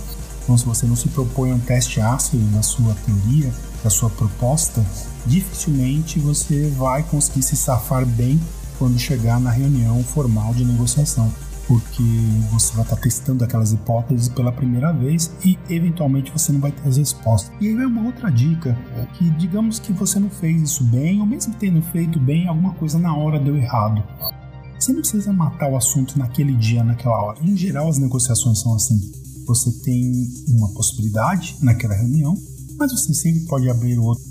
Então, 0.42 0.58
se 0.58 0.66
você 0.66 0.86
não 0.86 0.96
se 0.96 1.08
propõe 1.08 1.52
um 1.52 1.58
teste 1.58 2.00
ácido 2.00 2.42
na 2.50 2.62
sua 2.62 2.94
teoria, 3.06 3.52
da 3.82 3.90
sua 3.90 4.10
proposta, 4.10 4.84
dificilmente 5.26 6.18
você 6.18 6.68
vai 6.70 7.02
conseguir 7.02 7.42
se 7.42 7.56
safar 7.56 8.04
bem 8.06 8.40
quando 8.78 8.98
chegar 8.98 9.40
na 9.40 9.50
reunião 9.50 10.02
formal 10.02 10.54
de 10.54 10.64
negociação, 10.64 11.32
porque 11.66 12.02
você 12.50 12.72
vai 12.74 12.82
estar 12.82 12.96
testando 12.96 13.44
aquelas 13.44 13.72
hipóteses 13.72 14.28
pela 14.28 14.50
primeira 14.50 14.92
vez 14.92 15.30
e 15.44 15.58
eventualmente 15.68 16.32
você 16.32 16.52
não 16.52 16.60
vai 16.60 16.72
ter 16.72 16.88
as 16.88 16.96
respostas. 16.96 17.52
E 17.60 17.68
aí 17.68 17.74
vem 17.74 17.86
uma 17.86 18.06
outra 18.06 18.30
dica, 18.30 18.76
que 19.14 19.28
digamos 19.30 19.78
que 19.78 19.92
você 19.92 20.18
não 20.18 20.30
fez 20.30 20.62
isso 20.62 20.84
bem, 20.84 21.20
ou 21.20 21.26
mesmo 21.26 21.54
tendo 21.54 21.82
feito 21.82 22.18
bem, 22.18 22.48
alguma 22.48 22.72
coisa 22.74 22.98
na 22.98 23.14
hora 23.14 23.38
deu 23.38 23.56
errado. 23.56 24.02
Você 24.78 24.92
não 24.92 25.00
precisa 25.00 25.30
matar 25.30 25.70
o 25.70 25.76
assunto 25.76 26.18
naquele 26.18 26.54
dia, 26.54 26.82
naquela 26.82 27.22
hora. 27.22 27.38
Em 27.42 27.54
geral, 27.54 27.86
as 27.86 27.98
negociações 27.98 28.60
são 28.60 28.74
assim 28.74 28.98
você 29.50 29.72
tem 29.82 30.28
uma 30.48 30.68
possibilidade 30.68 31.56
naquela 31.60 31.94
reunião, 31.94 32.34
Mas 32.80 32.92
você 32.92 33.12
sempre 33.12 33.40
pode 33.40 33.68
abrir 33.68 33.98
outro, 33.98 34.24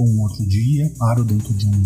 um 0.00 0.22
outro 0.22 0.46
dia, 0.46 0.90
claro, 0.96 1.22
dentro 1.22 1.52
de, 1.52 1.66
um, 1.66 1.82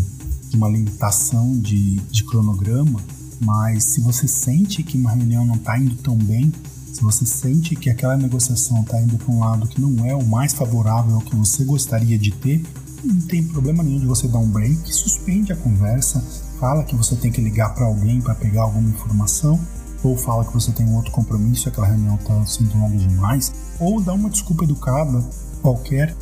de 0.49 0.57
uma 0.57 0.69
limitação 0.69 1.59
de, 1.59 1.97
de 1.97 2.23
cronograma. 2.23 3.01
Mas 3.41 3.83
se 3.83 4.01
você 4.01 4.29
sente 4.29 4.85
que 4.85 4.97
uma 4.97 5.11
reunião 5.11 5.45
não 5.45 5.57
está 5.57 5.77
indo 5.77 5.97
tão 5.97 6.17
bem, 6.17 6.53
se 6.93 7.03
você 7.03 7.27
sente 7.27 7.75
que 7.75 7.91
aquela 7.91 8.17
negociação 8.17 8.83
está 8.83 9.03
indo 9.03 9.19
para 9.19 9.35
um 9.35 9.41
lado 9.41 9.67
que 9.67 9.81
não 9.81 10.07
é 10.07 10.15
o 10.15 10.25
mais 10.25 10.53
favorável 10.53 11.17
ao 11.17 11.21
que 11.21 11.35
você 11.35 11.65
gostaria 11.65 12.17
de 12.17 12.31
ter, 12.31 12.65
não 13.03 13.21
tem 13.23 13.43
problema 13.43 13.83
nenhum 13.83 13.99
de 13.99 14.07
você 14.07 14.29
dar 14.29 14.39
um 14.39 14.49
break, 14.49 14.95
suspende 14.95 15.53
a 15.53 15.57
conversa, 15.57 16.25
fala 16.61 16.85
que 16.85 16.95
você 16.95 17.17
tem 17.17 17.33
que 17.33 17.41
ligar 17.41 17.75
para 17.75 17.87
alguém 17.87 18.21
para 18.21 18.37
pegar 18.37 18.63
alguma 18.63 18.89
informação, 18.89 19.59
ou 20.05 20.17
fala 20.17 20.45
que 20.45 20.53
você 20.53 20.71
tem 20.71 20.87
um 20.87 20.95
outro 20.95 21.11
compromisso, 21.11 21.69
aquela 21.69 21.89
reunião 21.89 22.15
está 22.15 22.47
sendo 22.47 22.79
longa 22.79 22.97
demais, 22.97 23.53
ou 23.81 24.01
dá 24.01 24.15
uma 24.15 24.31
desculpa 24.31 24.63
educada 24.63 25.25
qualquer, 25.59 26.17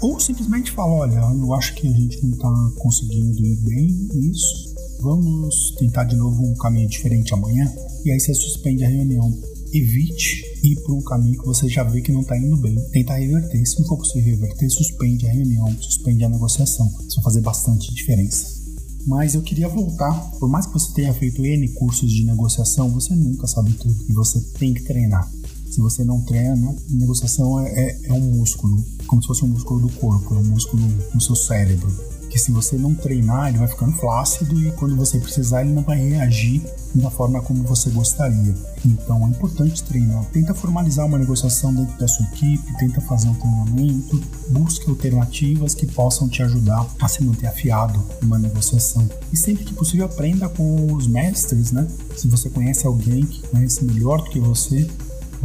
ou 0.00 0.18
simplesmente 0.20 0.70
fala: 0.70 0.92
olha, 0.92 1.14
eu 1.14 1.54
acho 1.54 1.74
que 1.74 1.86
a 1.88 1.92
gente 1.92 2.22
não 2.22 2.32
está 2.32 2.70
conseguindo 2.78 3.44
ir 3.44 3.56
bem 3.56 3.86
nisso, 4.14 4.74
vamos 5.00 5.74
tentar 5.78 6.04
de 6.04 6.16
novo 6.16 6.44
um 6.44 6.54
caminho 6.54 6.88
diferente 6.88 7.34
amanhã, 7.34 7.72
e 8.04 8.10
aí 8.10 8.20
você 8.20 8.34
suspende 8.34 8.84
a 8.84 8.88
reunião 8.88 9.30
evite 9.72 10.44
ir 10.62 10.76
por 10.82 10.94
um 10.94 11.00
caminho 11.02 11.38
que 11.38 11.46
você 11.46 11.68
já 11.68 11.82
vê 11.82 12.00
que 12.00 12.12
não 12.12 12.20
está 12.20 12.36
indo 12.36 12.56
bem. 12.56 12.76
Tentar 12.90 13.16
reverter. 13.16 13.66
Se 13.66 13.80
não 13.80 13.88
for 13.88 13.96
possível 13.96 14.36
reverter, 14.36 14.70
suspende 14.70 15.26
a 15.26 15.32
reunião, 15.32 15.68
suspende 15.80 16.24
a 16.24 16.28
negociação. 16.28 16.86
Isso 17.06 17.16
vai 17.16 17.24
fazer 17.24 17.40
bastante 17.40 17.92
diferença. 17.94 18.60
Mas 19.06 19.34
eu 19.34 19.42
queria 19.42 19.68
voltar, 19.68 20.12
por 20.38 20.48
mais 20.48 20.66
que 20.66 20.74
você 20.74 20.92
tenha 20.92 21.12
feito 21.12 21.44
N 21.44 21.66
cursos 21.74 22.12
de 22.12 22.24
negociação, 22.24 22.88
você 22.90 23.14
nunca 23.16 23.48
sabe 23.48 23.72
tudo 23.72 23.96
e 24.08 24.12
você 24.12 24.40
tem 24.58 24.72
que 24.72 24.82
treinar. 24.82 25.28
Se 25.72 25.80
você 25.80 26.04
não 26.04 26.20
treina, 26.20 26.76
negociação 26.90 27.58
é, 27.58 27.72
é, 27.72 28.00
é 28.04 28.12
um 28.12 28.20
músculo, 28.20 28.76
como 29.06 29.22
se 29.22 29.28
fosse 29.28 29.42
um 29.42 29.48
músculo 29.48 29.80
do 29.80 29.88
corpo, 29.94 30.34
é 30.34 30.36
um 30.36 30.44
músculo 30.44 30.82
no 31.14 31.18
seu 31.18 31.34
cérebro 31.34 31.90
que 32.32 32.38
se 32.38 32.50
você 32.50 32.78
não 32.78 32.94
treinar, 32.94 33.50
ele 33.50 33.58
vai 33.58 33.68
ficando 33.68 33.92
flácido 33.92 34.58
e 34.58 34.70
quando 34.72 34.96
você 34.96 35.20
precisar, 35.20 35.60
ele 35.60 35.74
não 35.74 35.82
vai 35.82 35.98
reagir 35.98 36.62
da 36.94 37.10
forma 37.10 37.42
como 37.42 37.62
você 37.62 37.90
gostaria. 37.90 38.54
Então 38.86 39.26
é 39.26 39.28
importante 39.28 39.82
treinar. 39.82 40.24
Tenta 40.32 40.54
formalizar 40.54 41.04
uma 41.04 41.18
negociação 41.18 41.74
dentro 41.74 41.94
da 41.98 42.08
sua 42.08 42.24
equipe, 42.28 42.78
tenta 42.78 43.02
fazer 43.02 43.28
um 43.28 43.34
treinamento, 43.34 44.18
busque 44.48 44.88
alternativas 44.88 45.74
que 45.74 45.86
possam 45.86 46.26
te 46.26 46.42
ajudar 46.42 46.86
a 47.02 47.06
se 47.06 47.22
manter 47.22 47.48
afiado 47.48 48.02
numa 48.22 48.38
negociação. 48.38 49.06
E 49.30 49.36
sempre 49.36 49.66
que 49.66 49.74
possível, 49.74 50.06
aprenda 50.06 50.48
com 50.48 50.90
os 50.94 51.06
mestres, 51.06 51.70
né? 51.70 51.86
Se 52.16 52.28
você 52.28 52.48
conhece 52.48 52.86
alguém 52.86 53.26
que 53.26 53.46
conhece 53.48 53.84
melhor 53.84 54.22
do 54.22 54.30
que 54.30 54.40
você, 54.40 54.88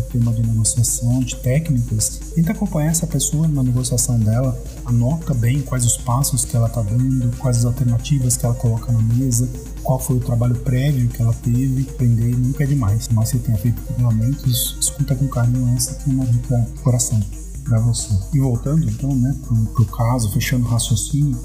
tema 0.04 0.32
de 0.34 0.42
negociação, 0.42 1.20
de 1.20 1.36
técnicas, 1.38 2.20
tenta 2.34 2.52
acompanhar 2.52 2.92
essa 2.92 3.08
pessoa 3.08 3.48
na 3.48 3.64
negociação 3.64 4.20
dela, 4.20 4.58
anota 4.86 5.34
bem 5.34 5.62
quais 5.62 5.86
os 5.86 5.98
passos 5.98 6.46
que 6.46 6.56
ela 6.56 6.68
está 6.68 6.82
dando, 6.82 7.36
quais 7.38 7.58
as 7.58 7.66
alternativas 7.66 8.38
que 8.38 8.46
ela 8.46 8.56
coloca 8.56 8.92
na 8.92 9.02
mesa, 9.02 9.50
qual 9.84 10.00
foi 10.00 10.18
o 10.18 10.20
trabalho 10.20 10.56
prévio 10.56 11.08
que 11.10 11.22
ela 11.22 11.34
teve. 11.34 11.88
Aprender 11.90 12.36
nunca 12.36 12.64
é 12.64 12.68
demais, 12.68 13.08
mas 13.12 13.30
você 13.30 13.40
tenha 13.40 13.58
feito 13.58 13.82
treinamentos, 13.94 14.78
escuta 14.80 15.16
com 15.16 15.28
carinho 15.28 15.74
essa 15.76 15.96
que 15.96 16.10
é 16.10 16.14
uma 16.14 16.26
dica 16.26 16.68
coração 16.84 17.20
para 17.64 17.80
você. 17.80 18.14
E 18.34 18.40
voltando 18.40 18.88
então, 18.90 19.16
né, 19.16 19.36
pro, 19.46 19.56
pro 19.68 19.86
caso, 19.86 20.32
fechando 20.32 20.66
o 20.66 20.70
raciocínio, 20.70 21.38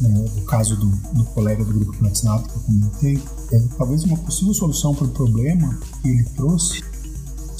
né, 0.00 0.24
o 0.36 0.42
caso 0.42 0.76
do, 0.76 0.86
do, 0.86 1.24
colega 1.26 1.64
do 1.64 1.72
grupo 1.72 2.04
WhatsApp 2.04 2.48
que 2.48 2.56
eu 2.56 2.60
comentei, 2.62 3.22
é, 3.52 3.58
talvez 3.78 4.04
uma 4.04 4.16
possível 4.16 4.52
solução 4.52 4.94
para 4.94 5.06
o 5.06 5.10
problema 5.10 5.78
que 6.02 6.08
ele 6.08 6.24
trouxe 6.36 6.82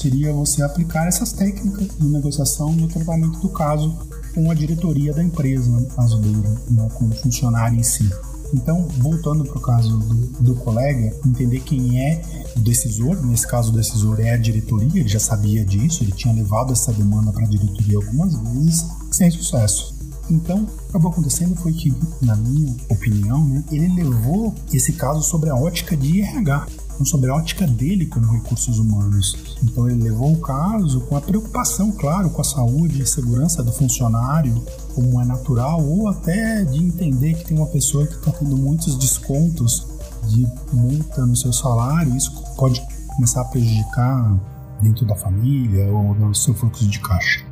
seria 0.03 0.33
você 0.33 0.61
aplicar 0.61 1.07
essas 1.07 1.31
técnicas 1.31 1.87
de 1.97 2.07
negociação 2.07 2.73
no 2.73 2.89
tratamento 2.89 3.39
do 3.39 3.47
caso 3.47 3.97
com 4.35 4.51
a 4.51 4.53
diretoria 4.53 5.13
da 5.13 5.23
empresa, 5.23 5.69
no 5.69 5.85
caso 5.85 6.19
dele, 6.19 6.43
né, 6.69 6.89
com 6.93 7.05
o 7.05 7.11
funcionário 7.15 7.79
em 7.79 7.83
si. 7.83 8.09
Então, 8.53 8.87
voltando 8.99 9.45
para 9.45 9.57
o 9.57 9.61
caso 9.61 9.97
do, 9.97 10.43
do, 10.43 10.55
colega, 10.55 11.15
entender 11.25 11.61
quem 11.61 11.99
é 11.99 12.21
o 12.55 12.59
decisor, 12.59 13.25
nesse 13.25 13.47
caso 13.47 13.71
o 13.71 13.75
decisor 13.75 14.19
é 14.19 14.33
a 14.33 14.37
diretoria, 14.37 14.99
ele 14.99 15.09
já 15.09 15.19
sabia 15.19 15.65
disso, 15.65 16.03
ele 16.03 16.11
tinha 16.11 16.33
levado 16.33 16.73
essa 16.73 16.91
demanda 16.91 17.31
para 17.31 17.45
a 17.45 17.47
diretoria 17.47 17.97
algumas 17.97 18.35
vezes, 18.35 18.85
sem 19.09 19.31
sucesso. 19.31 19.95
Então, 20.29 20.63
o 20.63 20.67
que 20.67 20.89
acabou 20.89 21.11
acontecendo 21.11 21.55
foi 21.55 21.73
que, 21.73 21.93
na 22.21 22.35
minha 22.35 22.75
opinião, 22.89 23.45
né, 23.47 23.63
ele 23.71 24.03
levou 24.03 24.53
esse 24.71 24.93
caso 24.93 25.23
sobre 25.23 25.49
a 25.49 25.55
ótica 25.55 25.97
de 25.97 26.21
RH 26.21 26.67
sobre 27.03 27.29
a 27.29 27.35
ótica 27.35 27.65
dele 27.65 28.05
como 28.05 28.31
recursos 28.31 28.77
humanos. 28.77 29.55
Então 29.63 29.89
ele 29.89 30.03
levou 30.03 30.33
o 30.33 30.41
caso 30.41 31.01
com 31.01 31.17
a 31.17 31.21
preocupação, 31.21 31.91
claro, 31.91 32.29
com 32.29 32.41
a 32.41 32.43
saúde 32.43 33.01
e 33.01 33.05
segurança 33.05 33.63
do 33.63 33.71
funcionário, 33.71 34.63
como 34.93 35.19
é 35.21 35.25
natural, 35.25 35.83
ou 35.83 36.07
até 36.07 36.63
de 36.63 36.77
entender 36.77 37.33
que 37.33 37.45
tem 37.45 37.57
uma 37.57 37.67
pessoa 37.67 38.05
que 38.05 38.13
está 38.13 38.31
tendo 38.31 38.55
muitos 38.55 38.95
descontos 38.97 39.87
de 40.27 40.47
multa 40.71 41.25
no 41.25 41.35
seu 41.35 41.51
salário, 41.51 42.15
isso 42.15 42.31
pode 42.55 42.81
começar 43.15 43.41
a 43.41 43.45
prejudicar 43.45 44.39
dentro 44.81 45.05
da 45.05 45.15
família 45.15 45.91
ou 45.91 46.15
no 46.15 46.33
seu 46.33 46.53
fluxo 46.53 46.87
de 46.87 46.99
caixa. 46.99 47.45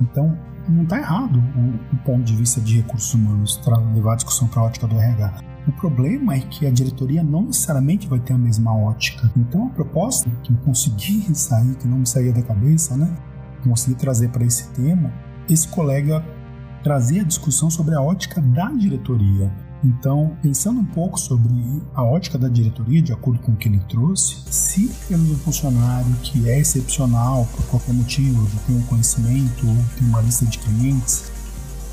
Então, 0.00 0.36
não 0.68 0.84
está 0.84 0.98
errado 0.98 1.38
o, 1.38 1.94
o, 1.94 1.98
ponto 2.04 2.24
de 2.24 2.34
vista 2.34 2.60
de 2.60 2.78
recursos 2.78 3.12
humanos 3.12 3.60
levar 3.94 4.14
a 4.14 4.16
discussão 4.16 4.48
para 4.48 4.62
a 4.62 4.64
ótica 4.64 4.86
do 4.86 4.96
RH 4.96 5.53
o 5.66 5.72
problema 5.72 6.34
é 6.34 6.40
que 6.40 6.66
a 6.66 6.70
diretoria 6.70 7.22
não 7.22 7.42
necessariamente 7.42 8.06
vai 8.06 8.18
ter 8.20 8.34
a 8.34 8.38
mesma 8.38 8.76
ótica. 8.76 9.30
Então 9.36 9.66
a 9.66 9.70
proposta 9.70 10.28
que 10.42 10.52
eu 10.52 10.56
consegui 10.58 11.34
sair, 11.34 11.74
que 11.76 11.88
não 11.88 11.98
me 11.98 12.06
saía 12.06 12.32
da 12.32 12.42
cabeça, 12.42 12.96
né? 12.96 13.16
Consegui 13.62 13.94
trazer 13.94 14.28
para 14.28 14.44
esse 14.44 14.68
tema, 14.72 15.12
esse 15.48 15.66
colega 15.68 16.22
trazer 16.82 17.20
a 17.20 17.24
discussão 17.24 17.70
sobre 17.70 17.94
a 17.94 18.00
ótica 18.00 18.42
da 18.42 18.70
diretoria. 18.70 19.50
Então, 19.82 20.36
pensando 20.42 20.80
um 20.80 20.84
pouco 20.84 21.18
sobre 21.18 21.52
a 21.94 22.02
ótica 22.02 22.38
da 22.38 22.48
diretoria, 22.48 23.02
de 23.02 23.12
acordo 23.12 23.38
com 23.40 23.52
o 23.52 23.56
que 23.56 23.68
ele 23.68 23.80
trouxe, 23.88 24.36
se 24.50 24.88
temos 25.08 25.30
um 25.30 25.36
funcionário 25.36 26.10
que 26.22 26.48
é 26.48 26.58
excepcional 26.58 27.46
por 27.54 27.66
qualquer 27.66 27.94
motivo, 27.94 28.46
de 28.46 28.58
ter 28.60 28.72
um 28.72 28.82
conhecimento 28.82 29.66
ou 29.66 29.76
tem 29.98 30.08
uma 30.08 30.20
lista 30.20 30.44
de 30.46 30.58
clientes 30.58 31.30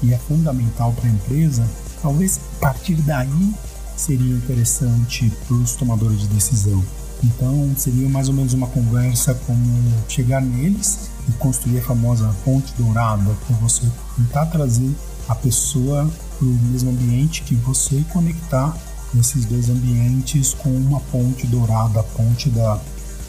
e 0.03 0.13
é 0.13 0.17
fundamental 0.17 0.93
para 0.93 1.07
a 1.07 1.11
empresa, 1.11 1.67
Talvez 2.01 2.39
a 2.57 2.59
partir 2.59 2.95
daí 2.95 3.53
seria 3.95 4.35
interessante 4.35 5.31
para 5.47 5.55
os 5.55 5.75
tomadores 5.75 6.21
de 6.21 6.27
decisão. 6.27 6.83
Então 7.23 7.71
seria 7.77 8.09
mais 8.09 8.27
ou 8.27 8.33
menos 8.33 8.53
uma 8.53 8.67
conversa 8.67 9.35
como 9.45 9.93
chegar 10.07 10.41
neles 10.41 11.09
e 11.29 11.31
construir 11.33 11.79
a 11.79 11.83
famosa 11.83 12.35
ponte 12.43 12.73
dourada, 12.77 13.31
para 13.45 13.55
você 13.57 13.83
tentar 14.17 14.47
trazer 14.47 14.91
a 15.29 15.35
pessoa 15.35 16.09
para 16.37 16.47
o 16.47 16.53
mesmo 16.71 16.89
ambiente 16.89 17.43
que 17.43 17.53
você 17.55 17.95
e 17.97 18.03
conectar 18.05 18.75
esses 19.19 19.45
dois 19.45 19.69
ambientes 19.69 20.53
com 20.53 20.69
uma 20.69 20.99
ponte 20.99 21.45
dourada, 21.45 21.99
a 21.99 22.03
ponte 22.03 22.49
da, 22.49 22.79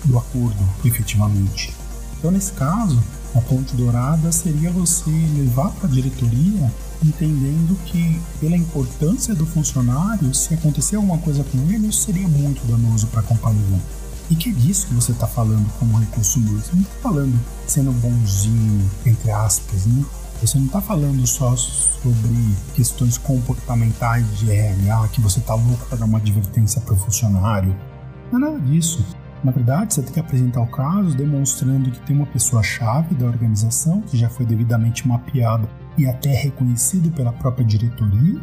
do 0.05 0.17
acordo, 0.17 0.64
efetivamente. 0.85 1.75
Então, 2.19 2.31
nesse 2.31 2.52
caso, 2.52 3.02
a 3.35 3.41
ponte 3.41 3.75
dourada 3.76 4.31
seria 4.31 4.71
você 4.71 5.11
levar 5.11 5.71
para 5.73 5.88
a 5.88 5.93
diretoria 5.93 6.73
entendendo 7.06 7.76
que, 7.85 8.21
pela 8.40 8.56
importância 8.56 9.35
do 9.35 9.47
funcionário, 9.47 10.35
se 10.35 10.54
acontecer 10.54 10.97
alguma 10.97 11.18
coisa 11.18 11.44
com 11.44 11.59
ele, 11.71 11.88
isso 11.88 12.04
seria 12.04 12.28
muito 12.28 12.66
danoso 12.66 13.06
para 13.09 13.21
a 13.21 13.25
companhia. 13.25 13.80
E 14.30 14.35
que 14.35 14.50
é 14.50 14.52
disso 14.52 14.87
que 14.87 14.94
você 14.94 15.12
está 15.12 15.26
falando 15.26 15.68
como 15.78 15.99
recurso 15.99 16.38
humano. 16.38 16.61
Você 16.61 16.75
não 16.75 16.82
está 16.82 16.94
falando 17.02 17.40
sendo 17.66 17.92
bonzinho, 17.92 18.90
entre 19.04 19.30
aspas, 19.30 19.87
né? 19.87 20.04
Você 20.40 20.59
não 20.59 20.66
está 20.66 20.80
falando 20.80 21.25
só 21.26 21.54
sobre 21.54 22.35
questões 22.75 23.16
comportamentais 23.16 24.26
de 24.38 24.50
RH, 24.50 25.09
que 25.09 25.21
você 25.21 25.38
está 25.38 25.54
louco 25.54 25.87
para 25.87 25.99
dar 25.99 26.04
uma 26.04 26.18
advertência 26.18 26.80
para 26.80 26.94
o 26.94 26.97
funcionário. 26.97 27.76
Não 28.32 28.38
é 28.38 28.50
nada 28.50 28.61
disso. 28.61 29.04
Na 29.44 29.52
verdade, 29.52 29.94
você 29.94 30.02
tem 30.02 30.14
que 30.14 30.21
apresentar 30.21 30.61
o 30.61 30.66
caso 30.66 31.16
demonstrando 31.16 31.90
que 31.90 32.00
tem 32.06 32.16
uma 32.16 32.26
pessoa-chave 32.26 33.14
da 33.14 33.26
organização 33.26 34.00
que 34.02 34.16
já 34.16 34.28
foi 34.28 34.47
devidamente 34.47 35.06
mapeada 35.06 35.68
e 35.96 36.06
até 36.06 36.32
reconhecido 36.34 37.11
pela 37.12 37.32
própria 37.32 37.64
diretoria, 37.64 38.40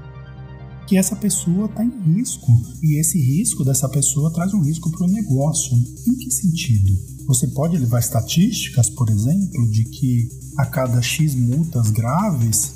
que 0.87 0.97
essa 0.97 1.15
pessoa 1.15 1.65
está 1.65 1.83
em 1.83 2.15
risco. 2.15 2.51
E 2.81 2.99
esse 2.99 3.19
risco 3.19 3.63
dessa 3.63 3.87
pessoa 3.87 4.31
traz 4.31 4.53
um 4.53 4.61
risco 4.61 4.89
para 4.89 5.05
o 5.05 5.09
negócio. 5.09 5.77
Em 6.07 6.15
que 6.15 6.31
sentido? 6.31 6.97
Você 7.27 7.47
pode 7.47 7.77
levar 7.77 7.99
estatísticas, 7.99 8.89
por 8.89 9.09
exemplo, 9.09 9.69
de 9.69 9.83
que 9.83 10.29
a 10.57 10.65
cada 10.65 11.01
X 11.01 11.35
multas 11.35 11.91
graves, 11.91 12.73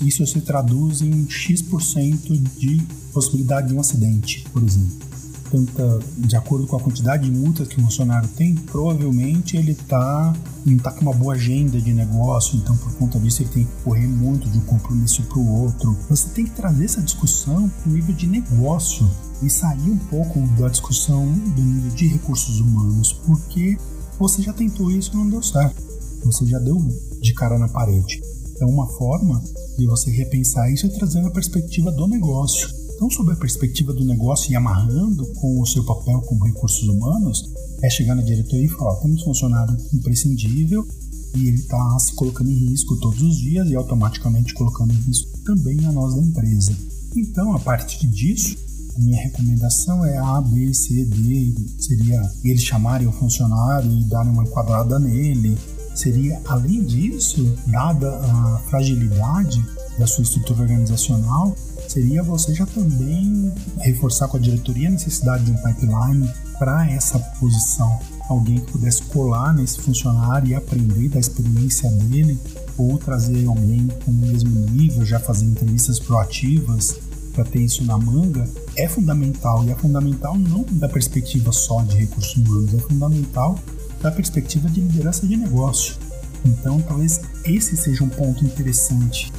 isso 0.00 0.26
se 0.26 0.40
traduz 0.40 1.02
em 1.02 1.28
X% 1.28 2.38
de 2.58 2.82
possibilidade 3.12 3.68
de 3.68 3.74
um 3.74 3.80
acidente, 3.80 4.44
por 4.50 4.62
exemplo 4.62 5.09
tanta, 5.50 5.98
de 6.16 6.36
acordo 6.36 6.66
com 6.66 6.76
a 6.76 6.80
quantidade 6.80 7.28
de 7.28 7.36
multas 7.36 7.68
que 7.68 7.78
o 7.80 7.84
funcionário 7.84 8.28
tem, 8.36 8.54
provavelmente 8.54 9.56
ele 9.56 9.74
tá, 9.74 10.32
não 10.64 10.76
está 10.76 10.92
com 10.92 11.02
uma 11.02 11.12
boa 11.12 11.34
agenda 11.34 11.80
de 11.80 11.92
negócio, 11.92 12.56
então 12.56 12.76
por 12.76 12.94
conta 12.94 13.18
disso 13.18 13.42
ele 13.42 13.50
tem 13.50 13.64
que 13.64 13.82
correr 13.82 14.06
muito 14.06 14.48
de 14.48 14.58
um 14.58 14.62
compromisso 14.62 15.22
para 15.24 15.38
o 15.38 15.62
outro. 15.62 15.96
Você 16.08 16.28
tem 16.30 16.44
que 16.44 16.52
trazer 16.52 16.84
essa 16.84 17.02
discussão 17.02 17.68
para 17.68 17.90
o 17.90 17.92
nível 17.92 18.14
de 18.14 18.26
negócio 18.26 19.10
e 19.42 19.50
sair 19.50 19.90
um 19.90 19.98
pouco 19.98 20.40
da 20.58 20.68
discussão 20.68 21.26
do 21.32 21.62
nível 21.62 21.90
de 21.90 22.06
recursos 22.06 22.60
humanos, 22.60 23.12
porque 23.12 23.76
você 24.18 24.42
já 24.42 24.52
tentou 24.52 24.90
isso 24.90 25.10
e 25.12 25.16
não 25.16 25.28
deu 25.28 25.42
certo. 25.42 25.82
Você 26.24 26.46
já 26.46 26.58
deu 26.58 26.76
de 27.20 27.32
cara 27.34 27.58
na 27.58 27.68
parede. 27.68 28.20
Então, 28.52 28.68
uma 28.68 28.86
forma 28.86 29.42
de 29.78 29.86
você 29.86 30.10
repensar 30.10 30.70
isso 30.70 30.86
é 30.86 30.90
trazendo 30.90 31.28
a 31.28 31.30
perspectiva 31.30 31.90
do 31.90 32.06
negócio. 32.06 32.68
Então, 33.00 33.08
sob 33.08 33.32
a 33.32 33.36
perspectiva 33.36 33.94
do 33.94 34.04
negócio 34.04 34.52
e 34.52 34.54
amarrando 34.54 35.24
com 35.36 35.58
o 35.58 35.66
seu 35.66 35.82
papel 35.86 36.20
como 36.20 36.44
recursos 36.44 36.86
humanos, 36.86 37.50
é 37.82 37.88
chegar 37.88 38.14
na 38.14 38.20
diretoria 38.20 38.66
e 38.66 38.68
falar: 38.68 38.96
temos 38.96 39.22
um 39.22 39.24
funcionário 39.24 39.74
imprescindível 39.94 40.86
e 41.34 41.48
ele 41.48 41.56
está 41.56 41.98
se 41.98 42.12
colocando 42.12 42.50
em 42.50 42.68
risco 42.68 43.00
todos 43.00 43.22
os 43.22 43.38
dias 43.38 43.70
e 43.70 43.74
automaticamente 43.74 44.52
colocando 44.52 44.92
em 44.92 44.96
risco 44.96 45.30
também 45.46 45.82
a 45.86 45.92
nós 45.92 46.14
da 46.14 46.20
empresa. 46.20 46.76
Então, 47.16 47.56
a 47.56 47.58
partir 47.58 48.06
disso, 48.06 48.54
a 48.94 48.98
minha 49.00 49.22
recomendação 49.22 50.04
é 50.04 50.18
A, 50.18 50.38
B, 50.42 50.74
C, 50.74 51.02
D. 51.06 51.54
Seria 51.78 52.20
eles 52.44 52.62
chamarem 52.62 53.06
o 53.06 53.12
funcionário 53.12 53.90
e 53.90 54.04
darem 54.10 54.30
uma 54.30 54.42
enquadrada 54.42 54.98
nele. 54.98 55.56
Seria, 55.94 56.38
além 56.46 56.84
disso, 56.84 57.50
dada 57.66 58.14
a 58.18 58.58
fragilidade 58.68 59.64
da 59.98 60.06
sua 60.06 60.22
estrutura 60.22 60.62
organizacional, 60.62 61.54
seria 61.90 62.22
você 62.22 62.54
já 62.54 62.64
também 62.66 63.52
reforçar 63.78 64.28
com 64.28 64.36
a 64.36 64.40
diretoria 64.40 64.86
a 64.86 64.92
necessidade 64.92 65.44
de 65.44 65.50
um 65.50 65.56
pipeline 65.56 66.30
para 66.56 66.88
essa 66.88 67.18
posição. 67.18 67.98
Alguém 68.28 68.60
que 68.60 68.70
pudesse 68.70 69.02
colar 69.02 69.52
nesse 69.52 69.80
funcionário 69.80 70.48
e 70.48 70.54
aprender 70.54 71.08
da 71.08 71.18
experiência 71.18 71.90
dele, 71.90 72.38
ou 72.78 72.96
trazer 72.96 73.44
alguém 73.46 73.88
com 74.04 74.12
o 74.12 74.14
mesmo 74.14 74.50
nível, 74.70 75.04
já 75.04 75.18
fazer 75.18 75.46
entrevistas 75.46 75.98
proativas 75.98 76.96
para 77.32 77.44
ter 77.44 77.60
isso 77.60 77.84
na 77.84 77.98
manga, 77.98 78.48
é 78.76 78.88
fundamental. 78.88 79.64
E 79.64 79.70
é 79.70 79.74
fundamental 79.74 80.38
não 80.38 80.64
da 80.70 80.88
perspectiva 80.88 81.50
só 81.50 81.82
de 81.82 81.96
recursos 81.96 82.36
humanos, 82.36 82.72
é 82.72 82.78
fundamental 82.78 83.58
da 84.00 84.12
perspectiva 84.12 84.68
de 84.68 84.80
liderança 84.80 85.26
de 85.26 85.36
negócio. 85.36 85.96
Então, 86.44 86.80
talvez 86.82 87.20
esse 87.44 87.76
seja 87.76 88.04
um 88.04 88.08
ponto 88.08 88.44
interessante 88.44 89.30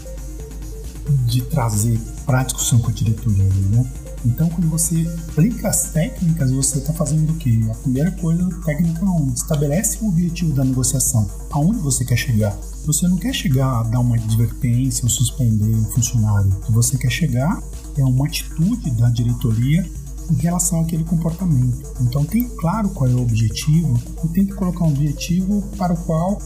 de 1.25 1.41
trazer 1.41 1.99
para 2.25 2.41
a 2.41 2.43
discussão 2.43 2.79
com 2.79 2.89
a 2.89 2.93
diretoria, 2.93 3.43
né? 3.43 3.91
Então, 4.23 4.47
quando 4.49 4.69
você 4.69 5.07
aplica 5.29 5.69
as 5.69 5.91
técnicas, 5.91 6.51
você 6.51 6.77
está 6.77 6.93
fazendo 6.93 7.31
o 7.31 7.35
quê? 7.37 7.59
A 7.71 7.73
primeira 7.75 8.11
coisa, 8.11 8.47
técnica 8.63 9.03
1, 9.03 9.33
estabelece 9.33 9.97
o 10.01 10.09
objetivo 10.09 10.53
da 10.53 10.63
negociação. 10.63 11.27
Aonde 11.49 11.79
você 11.79 12.05
quer 12.05 12.17
chegar? 12.17 12.55
Você 12.85 13.07
não 13.07 13.17
quer 13.17 13.33
chegar 13.33 13.79
a 13.79 13.83
dar 13.83 13.99
uma 13.99 14.15
advertência 14.15 15.05
ou 15.05 15.09
suspender 15.09 15.75
um 15.75 15.85
funcionário. 15.85 16.51
O 16.51 16.61
que 16.61 16.71
você 16.71 16.97
quer 16.97 17.09
chegar 17.09 17.61
é 17.97 18.03
uma 18.03 18.27
atitude 18.27 18.91
da 18.91 19.09
diretoria 19.09 19.89
em 20.29 20.35
relação 20.35 20.81
àquele 20.81 21.03
comportamento. 21.03 21.81
Então, 21.99 22.23
tem 22.23 22.47
claro 22.47 22.89
qual 22.89 23.09
é 23.09 23.13
o 23.13 23.23
objetivo 23.23 23.99
e 24.23 24.27
tem 24.27 24.45
que 24.45 24.53
colocar 24.53 24.85
um 24.85 24.89
objetivo 24.89 25.63
para 25.77 25.93
o 25.93 25.97
qual 25.97 26.37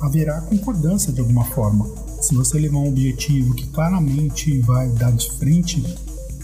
haverá 0.00 0.40
concordância 0.40 1.12
de 1.12 1.20
alguma 1.20 1.44
forma. 1.44 2.11
Se 2.22 2.36
você 2.36 2.56
levar 2.56 2.78
um 2.78 2.88
objetivo 2.88 3.52
que 3.52 3.66
claramente 3.66 4.60
vai 4.60 4.88
dar 4.90 5.10
de 5.10 5.28
frente 5.38 5.82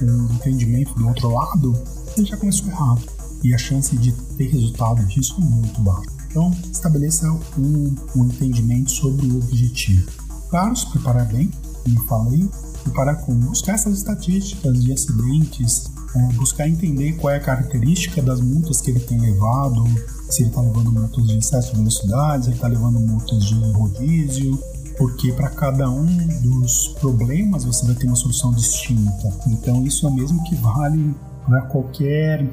um 0.02 0.24
entendimento 0.34 0.92
do 0.94 1.06
outro 1.06 1.32
lado, 1.32 1.72
você 2.04 2.24
já 2.24 2.36
começou 2.36 2.66
errado. 2.66 3.02
E 3.44 3.54
a 3.54 3.58
chance 3.58 3.96
de 3.96 4.12
ter 4.36 4.48
resultado 4.48 5.06
disso 5.06 5.36
é 5.38 5.44
muito 5.44 5.80
baixa. 5.80 6.10
Então, 6.28 6.50
estabeleça 6.72 7.30
um, 7.56 7.94
um 8.16 8.24
entendimento 8.24 8.90
sobre 8.90 9.26
o 9.28 9.38
objetivo. 9.38 10.10
Claro, 10.50 10.74
se 10.74 10.90
preparar 10.90 11.28
bem, 11.28 11.48
como 11.84 11.96
eu 11.96 12.04
falei, 12.06 12.50
preparar 12.82 13.16
com 13.24 13.34
buscar 13.34 13.74
essas 13.74 13.98
estatísticas 13.98 14.82
de 14.82 14.92
acidentes, 14.92 15.92
é, 16.16 16.32
buscar 16.34 16.68
entender 16.68 17.12
qual 17.12 17.32
é 17.32 17.36
a 17.36 17.40
característica 17.40 18.20
das 18.20 18.40
multas 18.40 18.80
que 18.80 18.90
ele 18.90 19.00
tem 19.00 19.20
levado, 19.20 19.84
se 20.28 20.42
ele 20.42 20.50
está 20.50 20.60
levando 20.60 20.90
multas 20.90 21.24
de 21.24 21.38
excesso 21.38 21.70
de 21.70 21.78
velocidade, 21.78 22.44
se 22.44 22.50
ele 22.50 22.56
está 22.56 22.66
levando 22.66 22.98
multas 22.98 23.44
de 23.44 23.54
rodízio, 23.54 24.58
porque 24.98 25.32
para 25.32 25.48
cada 25.50 25.88
um 25.88 26.04
dos 26.42 26.88
problemas 27.00 27.64
você 27.64 27.86
vai 27.86 27.94
ter 27.94 28.06
uma 28.08 28.16
solução 28.16 28.50
distinta. 28.50 29.28
Então 29.46 29.84
isso 29.86 30.04
é 30.06 30.10
o 30.10 30.12
mesmo 30.12 30.42
que 30.44 30.56
vale 30.56 31.14
para 31.46 31.62
qualquer 31.62 32.44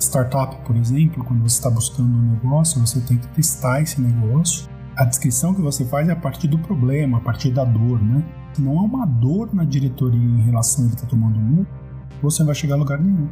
startup, 0.00 0.56
por 0.66 0.74
exemplo, 0.74 1.22
quando 1.22 1.42
você 1.42 1.58
está 1.58 1.70
buscando 1.70 2.08
um 2.08 2.32
negócio, 2.32 2.80
você 2.80 2.98
tem 3.02 3.18
que 3.18 3.28
testar 3.28 3.82
esse 3.82 4.00
negócio. 4.00 4.68
A 4.96 5.04
descrição 5.04 5.54
que 5.54 5.60
você 5.60 5.84
faz 5.84 6.08
é 6.08 6.12
a 6.12 6.16
partir 6.16 6.48
do 6.48 6.58
problema, 6.58 7.18
a 7.18 7.20
partir 7.20 7.50
da 7.50 7.64
dor, 7.64 8.02
né? 8.02 8.24
Se 8.54 8.62
não 8.62 8.80
há 8.80 8.82
uma 8.82 9.06
dor 9.06 9.54
na 9.54 9.64
diretoria 9.64 10.18
em 10.18 10.42
relação 10.42 10.84
a 10.84 10.86
ele 10.86 10.94
estar 10.94 11.06
tá 11.06 11.10
tomando 11.10 11.38
um, 11.38 11.64
você 12.22 12.40
não 12.40 12.46
vai 12.46 12.54
chegar 12.54 12.74
a 12.74 12.78
lugar 12.78 12.98
nenhum. 12.98 13.28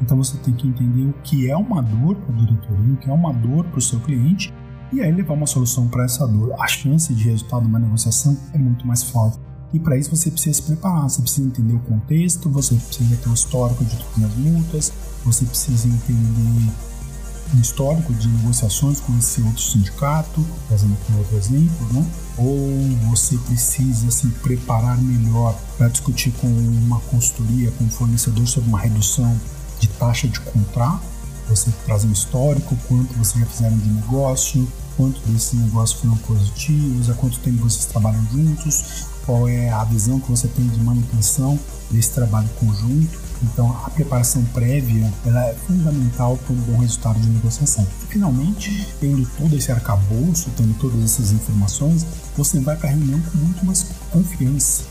Então 0.00 0.16
você 0.16 0.36
tem 0.38 0.54
que 0.54 0.68
entender 0.68 1.08
o 1.08 1.12
que 1.22 1.50
é 1.50 1.56
uma 1.56 1.82
dor 1.82 2.16
para 2.16 2.34
a 2.34 2.38
diretoria, 2.38 2.94
o 2.94 2.96
que 2.96 3.10
é 3.10 3.12
uma 3.12 3.32
dor 3.32 3.64
para 3.64 3.78
o 3.78 3.82
seu 3.82 3.98
cliente 4.00 4.52
e 4.92 5.00
aí 5.00 5.12
levar 5.12 5.34
uma 5.34 5.46
solução 5.46 5.88
para 5.88 6.04
essa 6.04 6.26
dor. 6.26 6.54
A 6.58 6.66
chance 6.66 7.12
de 7.14 7.24
resultado 7.24 7.62
de 7.62 7.68
uma 7.68 7.78
negociação 7.78 8.36
é 8.52 8.58
muito 8.58 8.86
mais 8.86 9.02
forte. 9.02 9.38
E 9.72 9.78
para 9.78 9.96
isso 9.96 10.14
você 10.14 10.30
precisa 10.30 10.54
se 10.54 10.62
preparar, 10.62 11.02
você 11.02 11.20
precisa 11.20 11.48
entender 11.48 11.74
o 11.74 11.80
contexto, 11.80 12.48
você 12.48 12.76
precisa 12.76 13.16
ter 13.16 13.28
um 13.28 13.34
histórico 13.34 13.84
de 13.84 13.96
todas 13.96 14.30
as 14.30 14.36
multas, 14.36 14.92
você 15.24 15.44
precisa 15.44 15.88
entender 15.88 16.72
um 17.52 17.60
histórico 17.60 18.12
de 18.14 18.28
negociações 18.28 19.00
com 19.00 19.16
esse 19.18 19.40
outro 19.42 19.60
sindicato, 19.60 20.44
fazendo 20.68 20.96
com 21.06 21.18
outro 21.18 21.36
exemplo, 21.36 21.92
né? 21.92 22.06
ou 22.38 22.56
você 23.10 23.36
precisa 23.38 24.10
se 24.10 24.26
preparar 24.28 25.00
melhor 25.00 25.58
para 25.76 25.88
discutir 25.88 26.32
com 26.32 26.46
uma 26.46 27.00
consultoria, 27.00 27.70
com 27.72 27.84
um 27.84 27.90
fornecedor 27.90 28.46
sobre 28.46 28.68
uma 28.68 28.80
redução 28.80 29.38
de 29.78 29.88
taxa 29.88 30.26
de 30.28 30.40
contrato, 30.40 31.02
você 31.48 31.70
traz 31.84 32.04
um 32.04 32.12
histórico, 32.12 32.76
quanto 32.88 33.12
vocês 33.14 33.40
já 33.40 33.46
fizeram 33.46 33.76
de 33.78 33.88
negócio, 33.88 34.68
quanto 34.96 35.20
desses 35.28 35.52
negócios 35.54 36.00
foram 36.00 36.16
positivos, 36.18 37.10
há 37.10 37.14
quanto 37.14 37.38
tempo 37.40 37.62
vocês 37.62 37.86
trabalham 37.86 38.24
juntos, 38.32 39.06
qual 39.24 39.48
é 39.48 39.70
a 39.70 39.84
visão 39.84 40.20
que 40.20 40.30
você 40.30 40.48
tem 40.48 40.66
de 40.66 40.80
manutenção 40.80 41.58
desse 41.90 42.10
trabalho 42.10 42.48
conjunto. 42.60 43.24
Então, 43.42 43.70
a 43.84 43.90
preparação 43.90 44.42
prévia 44.54 45.12
ela 45.24 45.48
é 45.48 45.54
fundamental 45.66 46.36
para 46.38 46.54
um 46.54 46.58
bom 46.60 46.78
resultado 46.78 47.20
de 47.20 47.28
negociação. 47.28 47.86
E, 48.04 48.06
finalmente, 48.06 48.88
tendo 49.00 49.28
todo 49.36 49.54
esse 49.54 49.70
arcabouço, 49.70 50.50
tendo 50.56 50.74
todas 50.78 51.02
essas 51.02 51.32
informações, 51.32 52.06
você 52.36 52.60
vai 52.60 52.76
para 52.76 52.88
a 52.88 52.92
reunião 52.92 53.20
com 53.20 53.38
muito 53.38 53.64
mais 53.64 53.86
confiança. 54.10 54.84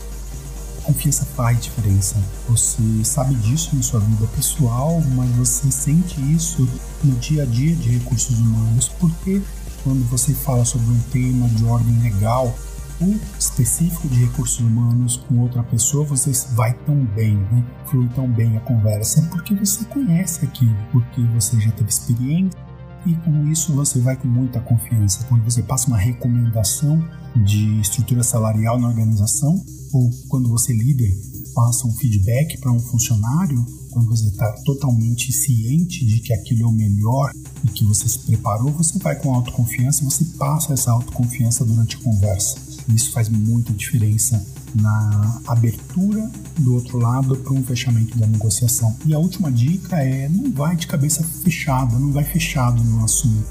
Confiança 0.84 1.24
faz 1.24 1.60
diferença. 1.60 2.16
Você 2.48 3.04
sabe 3.04 3.34
disso 3.36 3.74
na 3.74 3.82
sua 3.82 4.00
vida 4.00 4.26
pessoal, 4.36 5.00
mas 5.14 5.30
você 5.30 5.70
sente 5.70 6.20
isso 6.32 6.68
no 7.02 7.14
dia 7.16 7.42
a 7.42 7.46
dia 7.46 7.74
de 7.74 7.90
recursos 7.90 8.38
humanos, 8.38 8.88
porque 9.00 9.40
quando 9.82 10.04
você 10.10 10.34
fala 10.34 10.64
sobre 10.64 10.88
um 10.88 11.00
tema 11.10 11.48
de 11.48 11.64
ordem 11.64 11.98
legal, 12.00 12.54
o 13.00 13.18
específico 13.38 14.08
de 14.08 14.24
recursos 14.24 14.60
humanos 14.60 15.16
com 15.16 15.40
outra 15.40 15.62
pessoa, 15.62 16.04
você 16.04 16.30
vai 16.54 16.72
tão 16.86 16.96
bem, 16.96 17.36
né? 17.36 17.64
flui 17.86 18.08
tão 18.14 18.28
bem 18.28 18.56
a 18.56 18.60
conversa, 18.60 19.22
porque 19.30 19.54
você 19.54 19.84
conhece 19.86 20.44
aquilo, 20.44 20.76
porque 20.92 21.20
você 21.34 21.58
já 21.60 21.70
teve 21.72 21.90
experiência 21.90 22.63
e 23.06 23.14
com 23.16 23.46
isso 23.48 23.72
você 23.72 24.00
vai 24.00 24.16
com 24.16 24.28
muita 24.28 24.60
confiança. 24.60 25.24
Quando 25.28 25.44
você 25.44 25.62
passa 25.62 25.88
uma 25.88 25.98
recomendação 25.98 27.02
de 27.44 27.80
estrutura 27.80 28.22
salarial 28.22 28.78
na 28.78 28.88
organização, 28.88 29.64
ou 29.92 30.10
quando 30.28 30.48
você 30.48 30.72
líder 30.72 31.12
passa 31.54 31.86
um 31.86 31.92
feedback 31.92 32.58
para 32.58 32.72
um 32.72 32.80
funcionário, 32.80 33.64
quando 33.90 34.08
você 34.08 34.26
está 34.26 34.50
totalmente 34.64 35.32
ciente 35.32 36.04
de 36.04 36.18
que 36.18 36.32
aquilo 36.32 36.62
é 36.62 36.66
o 36.66 36.72
melhor 36.72 37.30
e 37.62 37.68
que 37.68 37.84
você 37.84 38.08
se 38.08 38.18
preparou, 38.18 38.72
você 38.72 38.98
vai 38.98 39.14
com 39.14 39.32
autoconfiança, 39.32 40.04
você 40.04 40.24
passa 40.36 40.72
essa 40.72 40.90
autoconfiança 40.90 41.64
durante 41.64 41.96
a 41.96 42.00
conversa. 42.00 42.56
Isso 42.88 43.12
faz 43.12 43.28
muita 43.28 43.72
diferença 43.72 44.44
na 44.74 45.40
abertura 45.46 46.30
do 46.58 46.74
outro 46.74 46.98
lado 46.98 47.36
para 47.36 47.52
um 47.52 47.62
fechamento 47.62 48.18
da 48.18 48.26
negociação. 48.26 48.96
E 49.06 49.14
a 49.14 49.18
última 49.18 49.50
dica 49.50 49.96
é 49.96 50.28
não 50.28 50.50
vai 50.52 50.76
de 50.76 50.86
cabeça 50.86 51.22
fechada, 51.22 51.98
não 51.98 52.12
vai 52.12 52.24
fechado 52.24 52.82
no 52.82 53.04
assunto. 53.04 53.46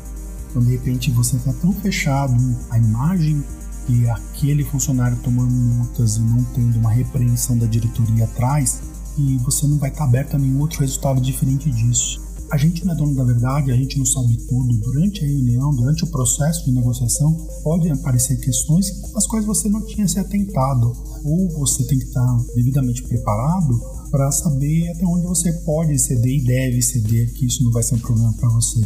Então, 0.49 0.61
de 0.61 0.71
repente, 0.71 1.09
você 1.11 1.35
está 1.37 1.51
tão 1.53 1.73
fechado, 1.73 2.35
a 2.69 2.77
imagem 2.77 3.43
que 3.85 4.07
aquele 4.09 4.63
funcionário 4.63 5.17
tomando 5.17 5.51
multas 5.51 6.17
e 6.17 6.21
não 6.21 6.43
tendo 6.55 6.77
uma 6.77 6.91
repreensão 6.91 7.57
da 7.57 7.65
diretoria 7.65 8.25
atrás, 8.25 8.81
e 9.17 9.37
você 9.37 9.67
não 9.67 9.77
vai 9.77 9.89
estar 9.89 10.03
tá 10.03 10.05
aberto 10.05 10.35
a 10.35 10.39
nenhum 10.39 10.59
outro 10.59 10.79
resultado 10.81 11.19
diferente 11.19 11.69
disso. 11.71 12.22
A 12.53 12.57
gente 12.57 12.85
não 12.85 12.93
é 12.93 12.95
dono 12.95 13.15
da 13.15 13.23
verdade, 13.23 13.71
a 13.71 13.75
gente 13.75 13.97
não 13.97 14.05
sabe 14.05 14.37
tudo. 14.47 14.77
Durante 14.77 15.25
a 15.25 15.27
reunião, 15.27 15.73
durante 15.73 16.03
o 16.03 16.07
processo 16.11 16.63
de 16.63 16.71
negociação, 16.71 17.35
podem 17.63 17.91
aparecer 17.91 18.39
questões 18.39 18.91
às 19.15 19.25
quais 19.25 19.43
você 19.43 19.67
não 19.67 19.83
tinha 19.83 20.07
se 20.07 20.19
atentado, 20.19 20.93
ou 21.25 21.49
você 21.49 21.83
tem 21.87 21.97
que 21.97 22.05
estar 22.05 22.37
devidamente 22.53 23.01
preparado 23.01 23.81
para 24.11 24.31
saber 24.31 24.87
até 24.91 25.03
onde 25.03 25.25
você 25.25 25.51
pode 25.65 25.97
ceder 25.97 26.31
e 26.31 26.45
deve 26.45 26.79
ceder, 26.83 27.33
que 27.33 27.47
isso 27.47 27.63
não 27.63 27.71
vai 27.71 27.81
ser 27.81 27.95
um 27.95 27.99
problema 27.99 28.31
para 28.33 28.49
você. 28.49 28.81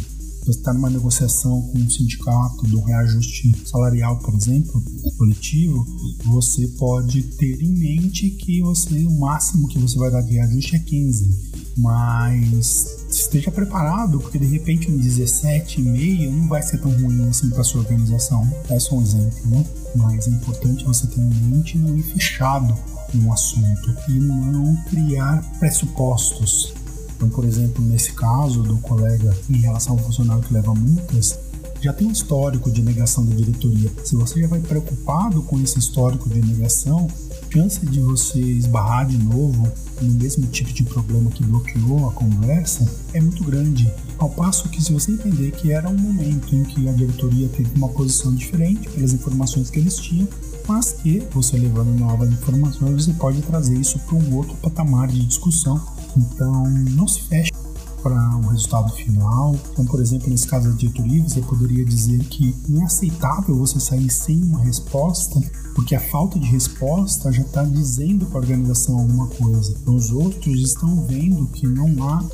Você 0.46 0.60
está 0.60 0.72
numa 0.72 0.88
negociação 0.88 1.60
com 1.60 1.76
um 1.76 1.90
sindicato 1.90 2.66
do 2.68 2.80
reajuste 2.80 3.52
salarial, 3.66 4.18
por 4.20 4.34
exemplo, 4.34 4.82
coletivo, 5.18 5.86
você 6.24 6.66
pode 6.78 7.22
ter 7.36 7.60
em 7.60 7.78
mente 7.78 8.30
que 8.30 8.62
você 8.62 9.04
o 9.04 9.20
máximo 9.20 9.68
que 9.68 9.78
você 9.78 9.98
vai 9.98 10.10
dar 10.10 10.22
de 10.22 10.32
reajuste 10.32 10.76
é 10.76 10.78
15 10.78 11.74
Mas 11.76 12.97
esteja 13.08 13.50
preparado, 13.50 14.20
porque 14.20 14.38
de 14.38 14.46
repente 14.46 14.90
um 14.90 14.98
17,5 14.98 16.30
não 16.30 16.48
vai 16.48 16.62
ser 16.62 16.78
tão 16.78 16.90
ruim 16.90 17.28
assim 17.28 17.50
para 17.50 17.64
sua 17.64 17.80
organização. 17.80 18.48
É 18.68 18.78
só 18.78 18.96
um 18.96 19.02
exemplo, 19.02 19.38
né? 19.46 19.64
Mas 19.94 20.26
é 20.26 20.30
importante 20.30 20.84
você 20.84 21.06
ter 21.06 21.20
em 21.20 21.34
mente 21.46 21.78
não 21.78 21.96
ir 21.96 22.02
fechado 22.02 22.76
no 23.14 23.32
assunto 23.32 23.96
e 24.08 24.12
não 24.12 24.76
criar 24.84 25.42
pressupostos. 25.58 26.74
Então, 27.16 27.28
por 27.30 27.44
exemplo, 27.44 27.84
nesse 27.84 28.12
caso 28.12 28.62
do 28.62 28.76
colega 28.78 29.36
em 29.50 29.56
relação 29.56 29.94
ao 29.94 29.98
funcionário 29.98 30.42
que 30.42 30.54
leva 30.54 30.74
multas, 30.74 31.38
já 31.80 31.92
tem 31.92 32.08
um 32.08 32.12
histórico 32.12 32.70
de 32.70 32.82
negação 32.82 33.24
da 33.24 33.34
diretoria. 33.34 33.90
Se 34.04 34.14
você 34.14 34.40
já 34.40 34.48
vai 34.48 34.60
preocupado 34.60 35.42
com 35.42 35.60
esse 35.60 35.78
histórico 35.78 36.28
de 36.28 36.40
negação, 36.40 37.08
chance 37.50 37.84
de 37.84 38.00
você 38.00 38.40
esbarrar 38.40 39.06
de 39.06 39.18
novo 39.18 39.70
no 40.00 40.14
mesmo 40.14 40.46
tipo 40.46 40.72
de 40.72 40.84
problema 40.84 41.30
que 41.30 41.42
bloqueou 41.42 42.08
a 42.08 42.12
conversa 42.12 42.88
é 43.12 43.20
muito 43.20 43.42
grande. 43.42 43.92
Ao 44.18 44.28
passo 44.28 44.68
que, 44.68 44.82
se 44.82 44.92
você 44.92 45.12
entender 45.12 45.52
que 45.52 45.72
era 45.72 45.88
um 45.88 45.96
momento 45.96 46.54
em 46.54 46.62
que 46.64 46.88
a 46.88 46.92
diretoria 46.92 47.48
teve 47.48 47.70
uma 47.76 47.88
posição 47.88 48.34
diferente 48.34 48.88
pelas 48.90 49.12
informações 49.12 49.70
que 49.70 49.78
eles 49.78 49.96
tinham, 49.96 50.28
mas 50.66 50.92
que 50.92 51.20
você 51.32 51.56
levando 51.56 51.98
novas 51.98 52.30
informações, 52.30 53.04
você 53.04 53.12
pode 53.12 53.40
trazer 53.42 53.76
isso 53.76 53.98
para 54.00 54.16
um 54.16 54.36
outro 54.36 54.54
patamar 54.56 55.08
de 55.08 55.24
discussão. 55.24 55.80
Então, 56.16 56.64
não 56.64 57.08
se 57.08 57.22
feche 57.22 57.50
para 58.02 58.36
o 58.36 58.48
resultado 58.48 58.92
final. 58.92 59.54
Então, 59.72 59.84
por 59.84 60.00
exemplo, 60.00 60.28
nesse 60.28 60.46
caso 60.46 60.70
da 60.70 60.76
diretoria, 60.76 61.22
você 61.22 61.40
poderia 61.40 61.84
dizer 61.84 62.18
que 62.24 62.54
não 62.68 62.82
é 62.82 62.84
aceitável 62.84 63.54
você 63.56 63.80
sair 63.80 64.10
sem 64.10 64.42
uma 64.42 64.60
resposta, 64.60 65.40
porque 65.74 65.94
a 65.94 66.00
falta 66.00 66.38
de 66.38 66.46
resposta 66.46 67.30
já 67.32 67.42
está 67.42 67.64
dizendo 67.64 68.26
para 68.26 68.38
a 68.38 68.40
organização 68.40 68.98
alguma 68.98 69.26
coisa. 69.28 69.76
Então, 69.80 69.94
os 69.94 70.10
outros 70.10 70.60
estão 70.60 71.04
vendo 71.04 71.46
que 71.48 71.66
não 71.66 72.08
há 72.08 72.24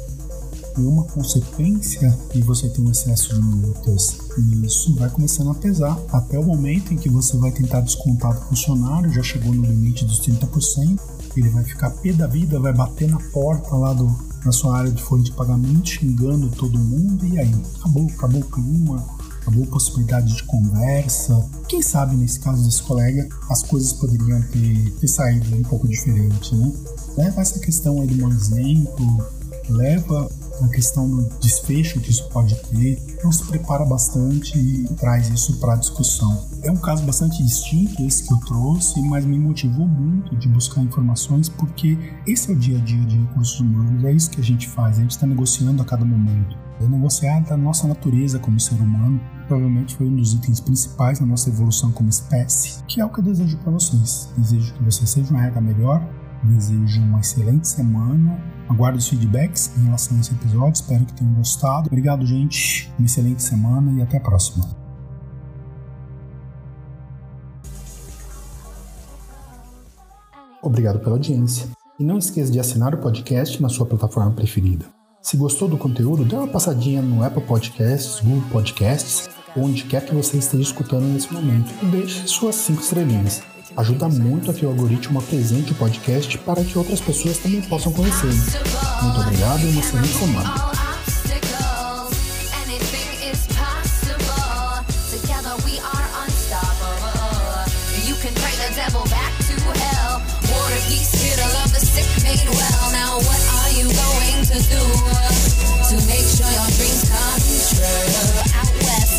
nenhuma 0.76 1.04
consequência 1.04 2.16
de 2.32 2.42
você 2.42 2.68
ter 2.68 2.80
um 2.80 2.90
excesso 2.90 3.34
de 3.34 3.40
multas. 3.40 4.18
E 4.38 4.66
isso 4.66 4.94
vai 4.96 5.08
começando 5.08 5.50
a 5.50 5.54
pesar 5.54 5.98
até 6.12 6.38
o 6.38 6.44
momento 6.44 6.92
em 6.92 6.96
que 6.96 7.08
você 7.08 7.36
vai 7.36 7.52
tentar 7.52 7.80
descontar 7.80 8.34
do 8.34 8.40
funcionário, 8.46 9.12
já 9.12 9.22
chegou 9.22 9.52
no 9.52 9.62
limite 9.62 10.04
dos 10.04 10.20
30%, 10.20 10.98
ele 11.36 11.48
vai 11.48 11.64
ficar 11.64 11.90
pé 11.90 12.12
da 12.12 12.26
vida, 12.26 12.58
vai 12.60 12.72
bater 12.72 13.08
na 13.08 13.18
porta 13.30 13.74
lá 13.76 13.92
do, 13.92 14.06
na 14.44 14.52
sua 14.52 14.78
área 14.78 14.90
de 14.90 15.02
folha 15.02 15.22
de 15.22 15.32
pagamento, 15.32 15.88
xingando 15.88 16.48
todo 16.50 16.78
mundo, 16.78 17.26
e 17.26 17.38
aí? 17.38 17.54
Acabou, 17.78 18.06
acabou 18.06 18.40
o 18.40 18.44
clima, 18.44 19.04
acabou 19.40 19.64
a 19.64 19.66
possibilidade 19.68 20.34
de 20.34 20.42
conversa. 20.44 21.48
Quem 21.68 21.82
sabe, 21.82 22.16
nesse 22.16 22.40
caso 22.40 22.64
desse 22.64 22.82
colega, 22.82 23.28
as 23.50 23.62
coisas 23.62 23.92
poderiam 23.92 24.40
ter, 24.42 24.90
ter 25.00 25.08
saído 25.08 25.54
um 25.56 25.62
pouco 25.62 25.88
diferente, 25.88 26.54
né? 26.54 26.72
Leva 27.16 27.40
essa 27.40 27.58
questão 27.58 28.00
aí 28.00 28.06
do 28.06 28.16
bom 28.16 28.32
exemplo, 28.32 29.24
leva 29.68 30.30
a 30.62 30.68
questão 30.68 31.08
do 31.08 31.22
desfecho 31.40 32.00
que 32.00 32.10
isso 32.10 32.28
pode 32.28 32.54
ter. 32.70 33.02
Então 33.08 33.30
se 33.32 33.44
prepara 33.44 33.84
bastante 33.84 34.58
e 34.58 34.84
traz 34.94 35.28
isso 35.28 35.58
para 35.58 35.74
a 35.74 35.76
discussão. 35.76 36.53
É 36.64 36.70
um 36.70 36.76
caso 36.76 37.04
bastante 37.04 37.42
distinto 37.42 38.02
esse 38.02 38.26
que 38.26 38.32
eu 38.32 38.38
trouxe, 38.38 39.00
mas 39.02 39.24
me 39.24 39.38
motivou 39.38 39.86
muito 39.86 40.34
de 40.36 40.48
buscar 40.48 40.80
informações 40.80 41.48
porque 41.48 41.98
esse 42.26 42.50
é 42.50 42.54
o 42.54 42.58
dia 42.58 42.78
a 42.78 42.80
dia 42.80 43.04
de 43.04 43.18
recursos 43.18 43.60
humanos, 43.60 44.02
é 44.02 44.12
isso 44.12 44.30
que 44.30 44.40
a 44.40 44.44
gente 44.44 44.66
faz, 44.68 44.98
a 44.98 45.02
gente 45.02 45.10
está 45.10 45.26
negociando 45.26 45.82
a 45.82 45.84
cada 45.84 46.04
momento. 46.04 46.56
É 46.80 46.86
negociar 46.86 47.40
da 47.40 47.56
nossa 47.56 47.86
natureza 47.86 48.38
como 48.38 48.58
ser 48.58 48.80
humano, 48.80 49.20
provavelmente 49.46 49.94
foi 49.94 50.06
um 50.06 50.16
dos 50.16 50.32
itens 50.32 50.58
principais 50.58 51.20
na 51.20 51.26
nossa 51.26 51.50
evolução 51.50 51.92
como 51.92 52.08
espécie, 52.08 52.82
que 52.84 53.00
é 53.00 53.04
o 53.04 53.10
que 53.10 53.20
eu 53.20 53.24
desejo 53.24 53.58
para 53.58 53.70
vocês. 53.70 54.30
Desejo 54.36 54.72
que 54.72 54.82
vocês 54.82 55.10
sejam 55.10 55.32
uma 55.32 55.42
rega 55.42 55.60
melhor, 55.60 56.02
desejo 56.42 57.00
uma 57.02 57.20
excelente 57.20 57.68
semana 57.68 58.54
Aguardo 58.68 58.98
os 58.98 59.08
feedbacks 59.08 59.70
em 59.76 59.84
relação 59.84 60.16
a 60.16 60.20
esse 60.20 60.32
episódio, 60.32 60.72
espero 60.72 61.04
que 61.04 61.12
tenham 61.12 61.34
gostado. 61.34 61.86
Obrigado, 61.86 62.24
gente. 62.24 62.90
Uma 62.98 63.06
excelente 63.06 63.42
semana 63.42 63.92
e 63.92 64.02
até 64.02 64.16
a 64.16 64.20
próxima. 64.20 64.83
Obrigado 70.64 70.98
pela 70.98 71.16
audiência. 71.16 71.68
E 71.98 72.04
não 72.04 72.18
esqueça 72.18 72.50
de 72.50 72.58
assinar 72.58 72.94
o 72.94 72.98
podcast 72.98 73.60
na 73.62 73.68
sua 73.68 73.86
plataforma 73.86 74.32
preferida. 74.32 74.86
Se 75.22 75.36
gostou 75.36 75.68
do 75.68 75.78
conteúdo, 75.78 76.24
dê 76.24 76.34
uma 76.34 76.48
passadinha 76.48 77.00
no 77.00 77.22
Apple 77.22 77.42
Podcasts, 77.42 78.20
Google 78.20 78.48
Podcasts, 78.50 79.28
onde 79.56 79.84
quer 79.84 80.04
que 80.04 80.14
você 80.14 80.38
esteja 80.38 80.62
escutando 80.62 81.04
nesse 81.04 81.32
momento 81.32 81.72
e 81.82 81.86
deixe 81.86 82.26
suas 82.26 82.56
5 82.56 82.80
estrelinhas 82.80 83.42
ajuda 83.76 84.08
muito 84.08 84.50
a 84.50 84.54
que 84.54 84.64
o 84.64 84.68
algoritmo 84.68 85.18
apresente 85.18 85.72
o 85.72 85.74
podcast 85.74 86.38
para 86.38 86.62
que 86.64 86.78
outras 86.78 87.00
pessoas 87.00 87.38
também 87.38 87.62
possam 87.62 87.92
conhecer. 87.92 88.30
Muito 89.02 89.20
obrigado 89.20 89.60
e 89.62 89.70
uma 89.70 89.80
excelente 89.80 90.14
semana. 90.14 90.83
Uh, 104.54 104.60
to 105.90 105.96
make 106.06 106.22
sure 106.30 106.46
your 106.46 106.70
dreams 106.78 107.10
come 107.10 107.42
true? 107.74 108.54
Out 108.54 108.70
west. 108.86 109.18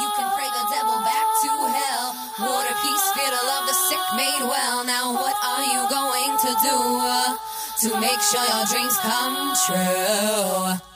You 0.00 0.08
can 0.16 0.28
pray 0.36 0.50
the 0.52 0.64
devil 0.68 0.98
back 1.00 1.26
to 1.40 1.48
hell 1.48 2.12
Water 2.40 2.76
peace 2.82 3.04
spirit 3.08 3.32
of 3.32 3.66
the 3.66 3.72
sick 3.88 4.04
made 4.16 4.42
well. 4.42 4.84
Now, 4.84 5.14
what 5.14 5.36
are 5.42 5.64
you 5.64 5.88
going 5.88 6.36
to 6.44 6.50
do 6.60 6.76
uh, 6.76 7.36
to 7.80 8.00
make 8.00 8.20
sure 8.20 8.44
your 8.44 8.66
dreams 8.66 8.98
come 8.98 9.56
true? 9.64 10.89